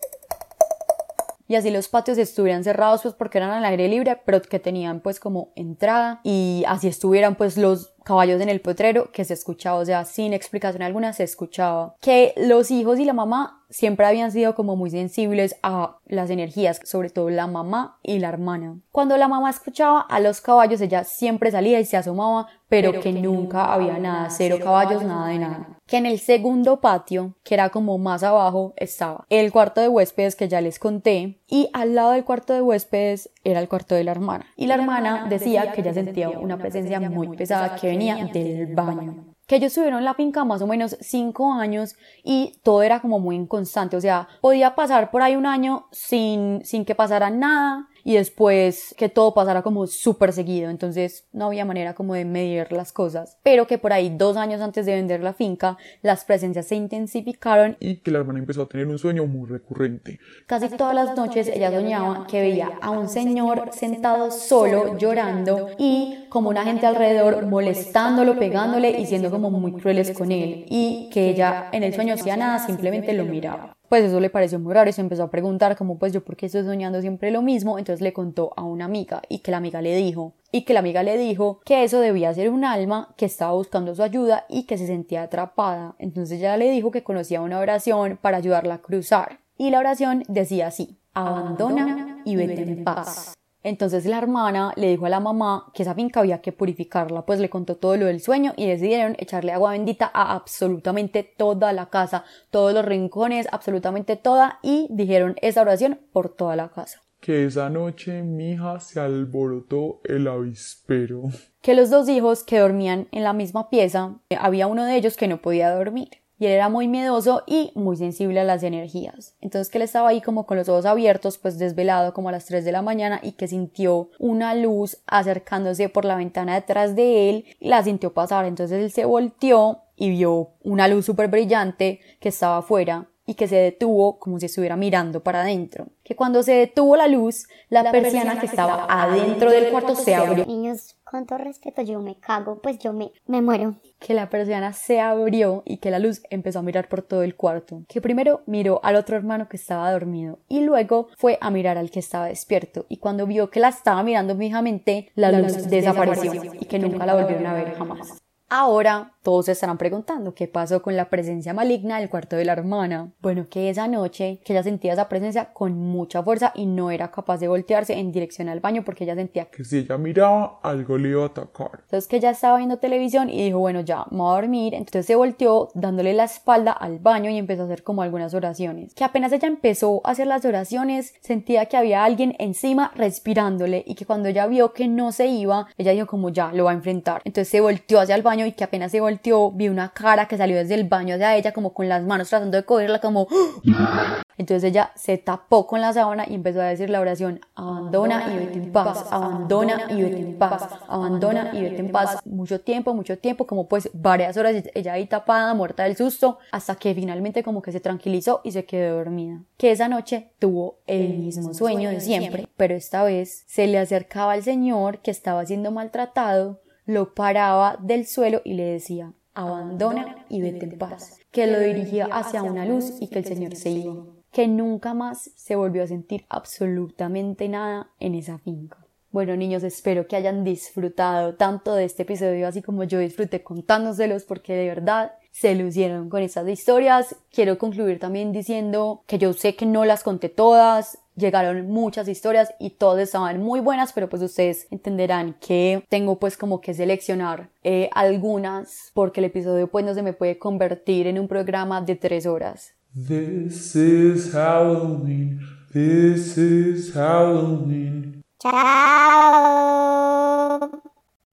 y 1.47 1.57
así 1.57 1.71
los 1.71 1.89
patios 1.89 2.19
estuvieran 2.19 2.65
cerrados 2.65 3.03
pues 3.03 3.15
porque 3.15 3.39
eran 3.39 3.51
al 3.51 3.65
aire 3.65 3.89
libre 3.89 4.21
pero 4.25 4.41
que 4.43 4.59
tenían 4.59 5.01
pues 5.01 5.21
como 5.21 5.53
entrada 5.57 6.21
y 6.25 6.65
así 6.67 6.89
estuvieran 6.89 7.35
pues 7.37 7.57
los 7.57 7.94
caballos 8.05 8.41
en 8.41 8.49
el 8.49 8.61
potrero 8.61 9.11
que 9.11 9.25
se 9.25 9.35
escuchaba, 9.35 9.79
o 9.79 9.85
sea, 9.85 10.05
sin 10.05 10.33
explicación 10.33 10.83
alguna 10.83 11.13
se 11.13 11.25
escuchaba. 11.25 11.97
Que 12.01 12.35
los 12.37 12.71
hijos 12.71 12.99
y 12.99 13.05
la 13.05 13.13
mamá 13.13 13.65
siempre 13.71 14.07
habían 14.07 14.31
sido 14.31 14.55
como 14.55 14.77
muy 14.77 14.91
sensibles 14.91 15.57
a 15.63 15.97
las 16.07 16.31
energías, 16.31 16.81
sobre 16.85 17.11
todo 17.11 17.29
la 17.31 17.49
mamá 17.49 17.99
y 18.03 18.21
la 18.21 18.29
hermana. 18.29 18.79
Cuando 18.93 19.17
la 19.17 19.27
mamá 19.27 19.51
escuchaba 19.51 20.01
a 20.01 20.21
los 20.21 20.41
caballos, 20.41 20.81
ella 20.81 21.03
siempre 21.03 21.51
salía 21.51 21.81
y 21.81 21.85
se 21.85 21.97
asomaba, 21.97 22.47
pero, 22.69 23.01
que, 23.01 23.13
nunca 23.13 23.73
había 23.73 23.99
nada, 23.99 24.31
cero 24.31 24.59
caballos, 24.63 25.03
nada 25.03 25.29
de 25.29 25.39
nada. 25.39 25.69
Que 25.87 25.97
en 25.97 26.07
el 26.07 26.19
segundo 26.19 26.81
patio, 26.81 27.35
que 27.43 27.55
era 27.55 27.71
como 27.71 27.99
más 27.99 28.23
abajo, 28.23 28.75
estaba 28.77 29.25
el 29.29 29.51
cuarto 29.53 29.81
de 29.81 29.89
huéspedes 29.89 30.37
que 30.37 30.49
ya 30.49 30.61
les 30.61 30.79
conté, 30.79 31.41
y 31.55 31.71
al 31.73 31.95
lado 31.95 32.11
del 32.11 32.25
cuarto 32.25 32.53
de 32.53 32.61
huéspedes 32.61 33.31
era 33.45 33.61
el 33.61 33.69
cuarto 33.69 33.95
de 33.95 34.03
la 34.03 34.11
hermana. 34.11 34.45
Y 34.57 34.67
la 34.67 34.75
hermana 34.75 35.27
decía 35.29 35.71
que 35.71 35.83
ella 35.83 35.95
sentía 35.95 36.29
una 36.31 36.59
presencia 36.59 36.99
muy 36.99 37.29
pesada 37.37 37.77
que 37.77 37.87
venía 37.87 38.17
del 38.17 38.75
baño. 38.75 39.37
Que 39.47 39.55
ellos 39.57 39.73
tuvieron 39.73 40.03
la 40.03 40.15
finca 40.15 40.45
más 40.45 40.63
o 40.63 40.67
menos 40.67 40.97
cinco 41.01 41.53
años 41.53 41.95
y 42.25 42.59
todo 42.65 42.83
era 42.83 42.99
como 42.99 43.21
muy 43.21 43.37
inconstante, 43.37 43.97
o 43.97 44.01
sea, 44.01 44.27
podía 44.41 44.75
pasar 44.75 45.13
por 45.13 45.23
ahí 45.23 45.37
un 45.37 45.47
año 45.47 45.87
sin, 45.93 46.65
sin 46.65 46.85
que 46.85 46.97
pasara 46.97 47.31
nada 47.31 47.89
y 48.05 48.15
después 48.15 48.95
que 48.97 49.09
todo 49.09 49.35
pasara 49.35 49.63
como 49.63 49.87
súper 49.87 50.33
seguido, 50.33 50.71
entonces 50.71 51.27
no 51.33 51.47
había 51.47 51.65
manera 51.65 51.95
como 51.95 52.15
de 52.15 52.25
medir 52.25 52.71
las 52.71 52.93
cosas, 52.93 53.39
pero 53.43 53.67
que 53.67 53.79
por 53.79 53.93
ahí 53.93 54.15
dos 54.17 54.37
años 54.37 54.61
antes 54.61 54.87
de 54.87 54.95
vender 54.95 55.23
la 55.23 55.33
finca 55.33 55.79
las 56.03 56.25
presencias 56.25 56.67
se 56.67 56.77
intensificaron 56.77 57.77
y 57.81 57.97
que 57.97 58.11
la 58.11 58.19
hermana 58.19 58.39
empezó 58.39 58.63
a 58.63 58.69
tener 58.69 58.87
un 58.87 58.99
sueño 58.99 59.27
muy 59.27 59.49
recurrente. 59.49 60.21
Casi 60.47 60.69
todas 60.69 60.95
las 60.95 61.17
noches 61.17 61.49
ella 61.49 61.71
soñaba 61.71 62.27
que 62.27 62.41
veía 62.41 62.79
a 62.81 62.91
un 62.91 63.09
señor 63.09 63.71
sentado 63.73 64.31
solo 64.31 64.99
llorando 64.99 65.71
y 65.79 66.27
como 66.29 66.51
una 66.51 66.65
gente 66.65 66.87
alrededor 66.87 67.47
molestándolo, 67.47 68.39
pegándole 68.39 69.01
y 69.01 69.07
siendo 69.07 69.31
como 69.31 69.51
muy 69.51 69.73
crueles 69.73 70.13
con 70.13 70.31
él. 70.31 70.67
y 70.69 71.09
que 71.13 71.31
ella 71.31 71.69
en 71.73 71.83
el 71.83 71.95
sueño 71.95 72.15
hacía 72.15 72.37
nada, 72.37 72.59
simplemente 72.59 73.13
lo 73.13 73.25
miraba 73.25 73.77
pues 73.95 74.07
eso 74.07 74.19
le 74.19 74.29
pareció 74.29 74.59
muy 74.59 74.75
raro 74.75 74.91
y 74.91 74.93
se 74.93 75.03
empezó 75.03 75.23
a 75.23 75.31
preguntar 75.31 75.77
como 75.77 76.01
pues 76.01 76.13
yo 76.13 76.25
por 76.25 76.35
qué 76.35 76.47
estoy 76.47 76.65
soñando 76.65 77.01
siempre 77.01 77.31
lo 77.31 77.43
mismo, 77.43 77.79
entonces 77.79 78.01
le 78.01 78.13
contó 78.13 78.53
a 78.57 78.65
una 78.65 78.87
amiga 78.87 79.23
y 79.29 79.39
que 79.39 79.53
la 79.53 79.59
amiga 79.59 79.81
le 79.83 79.95
dijo 79.95 80.33
y 80.51 80.63
que 80.63 80.75
la 80.75 80.81
amiga 80.81 81.05
le 81.05 81.17
dijo 81.17 81.61
que 81.65 81.85
eso 81.85 82.01
debía 82.01 82.35
ser 82.35 82.51
un 82.51 82.65
alma 82.65 83.15
que 83.17 83.27
estaba 83.27 83.53
buscando 83.53 83.95
su 83.95 84.03
ayuda 84.03 84.47
y 84.49 84.65
que 84.65 84.79
se 84.79 84.89
sentía 84.89 85.23
atrapada, 85.23 85.95
entonces 86.01 86.41
ella 86.41 86.57
le 86.57 86.73
dijo 86.73 86.91
que 86.91 87.05
conocía 87.05 87.41
una 87.41 87.61
oración 87.61 88.19
para 88.21 88.39
ayudarla 88.39 88.75
a 88.75 88.79
cruzar. 88.79 89.39
Y 89.57 89.71
la 89.71 89.79
oración 89.79 90.25
decía 90.27 90.67
así, 90.67 90.99
abandona 91.13 92.21
y 92.25 92.35
vete 92.35 92.63
en 92.63 92.83
paz. 92.83 93.37
Entonces 93.65 94.05
la 94.05 94.19
hermana 94.19 94.73
le 94.77 94.91
dijo 94.91 95.07
a 95.07 95.09
la 95.09 95.21
mamá 95.21 95.71
que 95.73 95.83
esa 95.83 95.95
finca 95.95 96.21
había 96.21 96.43
que 96.43 96.53
purificarla, 96.53 97.25
pues 97.25 97.41
le 97.41 97.49
contó 97.49 97.77
todo 97.77 97.97
lo 97.97 98.05
del 98.05 98.21
sueño 98.21 98.53
y 98.59 98.67
decidieron 98.67 99.17
echarle 99.19 99.53
agua 99.53 99.73
bendita 99.73 100.11
a 100.13 100.35
absolutamente 100.35 101.23
toda 101.23 101.73
la 101.73 101.89
casa, 101.89 102.25
todos 102.51 102.75
los 102.75 102.85
rincones, 102.85 103.49
absolutamente 103.51 104.17
toda 104.17 104.59
y 104.63 104.87
dijeron 104.91 105.35
esa 105.41 105.63
oración 105.63 105.99
por 106.13 106.29
toda 106.29 106.57
la 106.57 106.69
casa. 106.69 107.01
Que 107.21 107.47
esa 107.47 107.71
noche 107.71 108.23
mi 108.23 108.51
hija 108.53 108.81
se 108.81 109.01
alborotó 109.01 110.03
el 110.05 110.29
avispero. 110.29 111.23
Que 111.63 111.75
los 111.75 111.89
dos 111.89 112.07
hijos 112.11 112.45
que 112.45 112.59
dormían 112.59 113.09
en 113.13 113.25
la 113.25 113.33
misma 113.33 113.71
pieza, 113.71 114.19
había 114.39 114.67
uno 114.67 114.85
de 114.85 114.95
ellos 114.95 115.17
que 115.17 115.27
no 115.27 115.41
podía 115.41 115.75
dormir 115.75 116.24
y 116.39 116.47
él 116.47 116.53
era 116.53 116.69
muy 116.69 116.89
miedoso 116.89 117.43
y 117.47 117.73
muy 117.75 117.97
sensible 117.97 118.41
a 118.41 118.45
las 118.45 118.63
energías. 118.63 119.37
Entonces 119.41 119.71
que 119.71 119.79
él 119.79 119.83
estaba 119.83 120.09
ahí 120.09 120.21
como 120.21 120.47
con 120.47 120.57
los 120.57 120.69
ojos 120.69 120.87
abiertos, 120.87 121.39
pues 121.39 121.59
desvelado 121.59 122.13
como 122.13 122.29
a 122.29 122.33
las 122.33 122.47
3 122.47 122.65
de 122.65 122.73
la 122.73 122.83
mañana 122.83 123.21
y 123.23 123.33
que 123.33 123.49
sintió 123.49 124.11
una 124.19 124.55
luz 124.55 124.99
acercándose 125.07 125.89
por 125.89 126.05
la 126.05 126.17
ventana 126.17 126.55
detrás 126.55 126.97
de 126.97 127.31
él 127.31 127.45
y 127.61 127.69
la 127.69 127.83
sintió 127.83 128.13
pasar. 128.13 128.45
Entonces 128.45 128.83
él 128.83 128.91
se 128.91 129.05
volteó 129.05 129.81
y 129.97 130.11
vio 130.11 130.51
una 130.63 130.89
luz 130.89 131.07
súper 131.07 131.29
brillante 131.29 132.01
que 132.21 132.31
estaba 132.31 132.59
afuera 132.59 133.09
y 133.27 133.35
que 133.35 133.49
se 133.49 133.57
detuvo 133.57 134.19
como 134.19 134.39
si 134.39 134.47
estuviera 134.47 134.77
mirando 134.77 135.23
para 135.23 135.43
adentro. 135.43 135.87
Que 136.03 136.15
cuando 136.15 136.43
se 136.43 136.53
detuvo 136.53 136.97
la 136.97 137.09
luz, 137.09 137.47
la, 137.71 137.91
persiana, 137.91 138.39
que 138.39 138.47
estaba 138.47 138.87
adentro 138.89 139.51
del 139.51 139.71
cuarto 139.71 139.95
se 139.95 140.15
abrió. 140.15 140.45
Niños, 140.45 140.97
con 141.05 141.25
todo 141.25 141.39
respeto, 141.39 141.81
yo 141.81 142.01
me 142.01 142.19
cago, 142.19 142.61
pues 142.61 142.79
yo 142.79 142.93
me, 142.93 143.13
me 143.27 143.41
muero. 143.41 143.77
Que 143.99 144.13
la 144.13 144.29
persiana 144.29 144.75
se 144.75 145.01
abrió 145.01 145.63
y 145.65 145.79
que 145.79 145.91
la 145.91 145.99
luz 145.99 146.23
empezó 146.29 146.59
a 146.59 146.63
mirar 146.63 146.89
por 146.89 147.01
todo 147.01 147.23
el 147.23 147.35
cuarto. 147.35 147.83
Que 147.89 148.03
primero 148.03 148.43
miró 148.47 148.81
al 148.83 148.97
otro 148.97 149.17
hermano 149.17 149.49
que 149.49 149.57
estaba 149.57 149.91
dormido 149.91 150.39
y 150.49 150.61
luego 150.61 151.09
fue 151.17 151.39
a 151.41 151.51
mirar 151.51 151.79
al 151.79 151.91
que 151.91 152.01
estaba 152.01 152.27
despierto. 152.27 152.85
Y 152.91 152.99
cuando 152.99 153.27
vio 153.27 153.49
que 153.49 153.61
la 153.61 153.69
estaba 153.69 154.03
mirando 154.03 154.37
fijamente, 154.37 155.11
la, 155.15 155.33
luz, 155.33 155.69
desapareció, 155.69 156.53
y 156.61 156.67
que 156.67 156.79
nunca 156.79 157.07
la 157.07 157.15
volvieron 157.15 157.47
a 157.47 157.55
ver 157.55 157.75
jamás. 157.75 158.21
Ahora 158.51 159.14
todos 159.25 159.47
se 159.47 159.53
estarán 159.53 159.79
preguntando 159.79 160.35
qué 160.35 160.47
pasó 160.47 160.83
con 160.83 160.97
la 160.97 161.09
presencia 161.09 161.55
maligna 161.55 161.99
del 161.99 162.11
cuarto 162.11 162.37
de 162.37 162.45
la 162.45 162.53
hermana. 162.53 163.11
Bueno, 163.23 163.47
que 163.49 163.71
esa 163.71 163.89
noche 163.89 164.39
que 164.45 164.53
ella 164.53 164.63
sentía 164.63 164.93
esa 164.93 165.09
presencia 165.09 165.53
con 165.53 165.73
mucha 165.73 166.23
fuerza 166.23 166.53
y 166.55 166.67
no 166.67 166.91
era 166.91 167.11
capaz 167.11 167.39
de 167.39 167.49
voltearse 167.49 167.95
en 167.95 168.13
dirección 168.13 168.51
al 168.51 168.61
baño 168.61 168.85
porque 168.85 169.05
ella 169.05 169.15
sentía 169.15 169.47
que 169.47 169.65
si 169.65 169.79
ella 169.79 169.97
miraba 169.97 170.61
algo 170.63 170.99
le 170.99 171.09
iba 171.09 171.23
a 171.23 171.27
atacar. 171.27 171.81
Entonces 171.85 172.07
que 172.07 172.17
ella 172.17 172.31
estaba 172.31 172.59
viendo 172.59 172.77
televisión 172.77 173.31
y 173.31 173.43
dijo, 173.45 173.59
bueno, 173.59 173.81
ya, 173.81 174.05
me 174.11 174.19
voy 174.19 174.33
a 174.33 174.35
dormir. 174.35 174.75
Entonces 174.75 175.07
se 175.07 175.17
volteó 175.17 175.71
dándole 175.75 176.13
la 176.13 176.25
espalda 176.25 176.73
al 176.73 176.99
baño 176.99 177.31
y 177.31 177.39
empezó 177.39 177.63
a 177.63 177.65
hacer 177.65 177.83
como 177.83 178.03
algunas 178.03 178.35
oraciones. 178.35 178.95
Que 178.95 179.05
apenas 179.05 179.33
ella 179.33 179.49
empezó 179.49 180.03
a 180.05 180.11
hacer 180.11 180.27
las 180.27 180.45
oraciones, 180.45 181.15
sentía 181.23 181.67
que 181.67 181.79
había 181.79 182.05
alguien 182.05 182.37
encima 182.39 182.93
respirándole 182.95 183.85
y 183.87 183.95
que 183.95 184.05
cuando 184.05 184.29
ella 184.29 184.47
vio 184.47 184.75
que 184.75 184.87
no 184.87 185.13
se 185.13 185.29
iba, 185.29 185.67
ella 185.79 185.93
dijo 185.93 186.07
como 186.07 186.29
ya, 186.29 186.53
lo 186.53 186.65
va 186.65 186.73
a 186.73 186.75
enfrentar. 186.75 187.23
Entonces 187.25 187.49
se 187.49 187.63
volteó 187.63 188.01
hacia 188.01 188.15
el 188.15 188.23
baño 188.23 188.45
y 188.45 188.53
que 188.53 188.65
apenas 188.65 188.93
se 188.93 189.01
volteó, 189.01 189.14
vi 189.55 189.69
una 189.69 189.91
cara 189.91 190.27
que 190.27 190.37
salió 190.37 190.57
desde 190.57 190.75
el 190.75 190.85
baño 190.85 191.15
hacia 191.15 191.37
ella 191.37 191.53
como 191.53 191.73
con 191.73 191.89
las 191.89 192.03
manos 192.05 192.29
tratando 192.29 192.57
de 192.57 192.65
cogerla 192.65 193.01
como... 193.01 193.27
Entonces 194.37 194.65
ella 194.65 194.91
se 194.97 195.17
tapó 195.17 195.67
con 195.67 195.81
la 195.81 195.93
sábana 195.93 196.25
y 196.29 196.35
empezó 196.35 196.61
a 196.61 196.65
decir 196.65 196.91
la 196.91 197.01
oración, 197.01 197.41
abandona 197.55 198.33
y 198.33 198.39
vete 198.39 198.59
en 198.59 198.73
paz, 198.73 199.07
abandona 199.11 199.87
y 199.91 200.03
vete 200.03 200.19
en 200.19 200.39
paz, 200.39 200.69
abandona 200.89 201.51
y 201.53 201.63
vete 201.63 201.79
en 201.79 201.93
paz. 201.93 202.19
Mucho 202.25 202.61
tiempo, 202.61 202.95
mucho 202.95 203.17
tiempo, 203.17 203.47
como 203.47 203.69
pues 203.69 203.89
varias 203.93 204.37
horas 204.37 204.65
ella 204.75 204.95
ahí 204.95 205.07
tapada, 205.07 205.55
muerta 205.55 205.85
del 205.85 205.97
susto, 205.97 206.39
hasta 206.51 206.75
que 206.75 206.95
finalmente 206.95 207.45
como 207.45 207.63
que 207.63 207.71
se 207.71 207.81
tranquilizó 207.81 208.41
y 208.43 208.51
se 208.51 208.65
quedó 208.65 208.97
dormida. 208.97 209.43
Que 209.57 209.71
esa 209.71 209.89
noche 209.89 210.31
tuvo 210.41 210.79
el 210.87 211.17
mismo 211.19 211.55
sueño 211.55 211.91
de 211.91 212.01
siempre, 212.01 212.49
pero 212.57 212.75
esta 212.75 213.05
vez 213.05 213.45
se 213.47 213.69
le 213.69 213.79
acercaba 213.79 214.33
al 214.33 214.43
señor 214.43 214.99
que 214.99 215.13
estaba 215.13 215.47
siendo 215.47 215.71
maltratado, 215.71 216.61
lo 216.87 217.15
paraba 217.15 217.79
del 217.81 218.07
suelo 218.07 218.43
y 218.45 218.55
le 218.55 218.65
decía, 218.65 219.13
abandona 219.35 220.25
y 220.29 220.41
vete 220.41 220.67
en 220.67 220.79
paz, 220.79 221.19
que 221.31 221.47
lo 221.47 221.61
dirigía 221.61 222.07
hacia 222.07 222.43
una 222.43 222.65
luz 222.65 222.95
y 223.01 223.09
que 223.09 223.21
el 223.21 223.25
señor 223.25 223.57
se 223.57 223.71
iba 223.71 223.95
que 224.35 224.49
nunca 224.49 224.95
más 224.95 225.31
se 225.37 225.55
volvió 225.55 225.85
a 225.85 225.87
sentir 225.87 226.27
absolutamente 226.29 227.49
nada 227.49 227.89
en 228.01 228.17
esa 228.17 228.37
finca. 228.39 228.79
Bueno 229.13 229.37
niños, 229.37 229.63
espero 229.63 230.09
que 230.09 230.17
hayan 230.17 230.43
disfrutado 230.43 231.37
tanto 231.37 231.73
de 231.77 231.85
este 231.85 232.03
episodio 232.03 232.49
así 232.49 232.61
como 232.61 232.83
yo 232.83 232.99
disfruté 232.99 233.45
contándoselos 233.45 234.25
porque 234.25 234.55
de 234.55 234.67
verdad 234.67 235.13
se 235.31 235.55
lucieron 235.55 236.11
con 236.11 236.21
estas 236.21 236.49
historias. 236.49 237.15
Quiero 237.31 237.59
concluir 237.59 238.01
también 238.01 238.33
diciendo 238.33 239.05
que 239.07 239.19
yo 239.19 239.33
sé 239.35 239.55
que 239.55 239.67
no 239.67 239.85
las 239.85 240.03
conté 240.03 240.31
todas, 240.31 240.99
llegaron 241.17 241.67
muchas 241.69 242.09
historias 242.09 242.55
y 242.59 242.71
todas 242.71 243.03
estaban 243.03 243.43
muy 243.43 243.61
buenas, 243.61 243.93
pero 243.93 244.09
pues 244.09 244.23
ustedes 244.23 244.67
entenderán 244.71 245.35
que 245.41 245.85
tengo 245.89 246.19
pues 246.19 246.37
como 246.37 246.61
que 246.61 246.75
seleccionar 246.75 247.51
eh, 247.63 247.91
algunas 247.95 248.91
porque 248.95 249.21
el 249.21 249.27
episodio 249.27 249.69
pues 249.69 249.85
no 249.85 249.95
se 249.95 250.03
me 250.03 250.13
puede 250.13 250.39
convertir 250.39 251.07
en 251.07 251.19
un 251.19 251.29
programa 251.29 251.81
de 251.81 251.97
tres 251.97 252.27
horas. 252.27 252.75
This 252.95 253.75
is 253.75 254.31
Halloween. 254.33 255.41
This 255.73 256.39
is 256.39 256.93
Halloween. 256.93 258.23
Chao. 258.41 259.65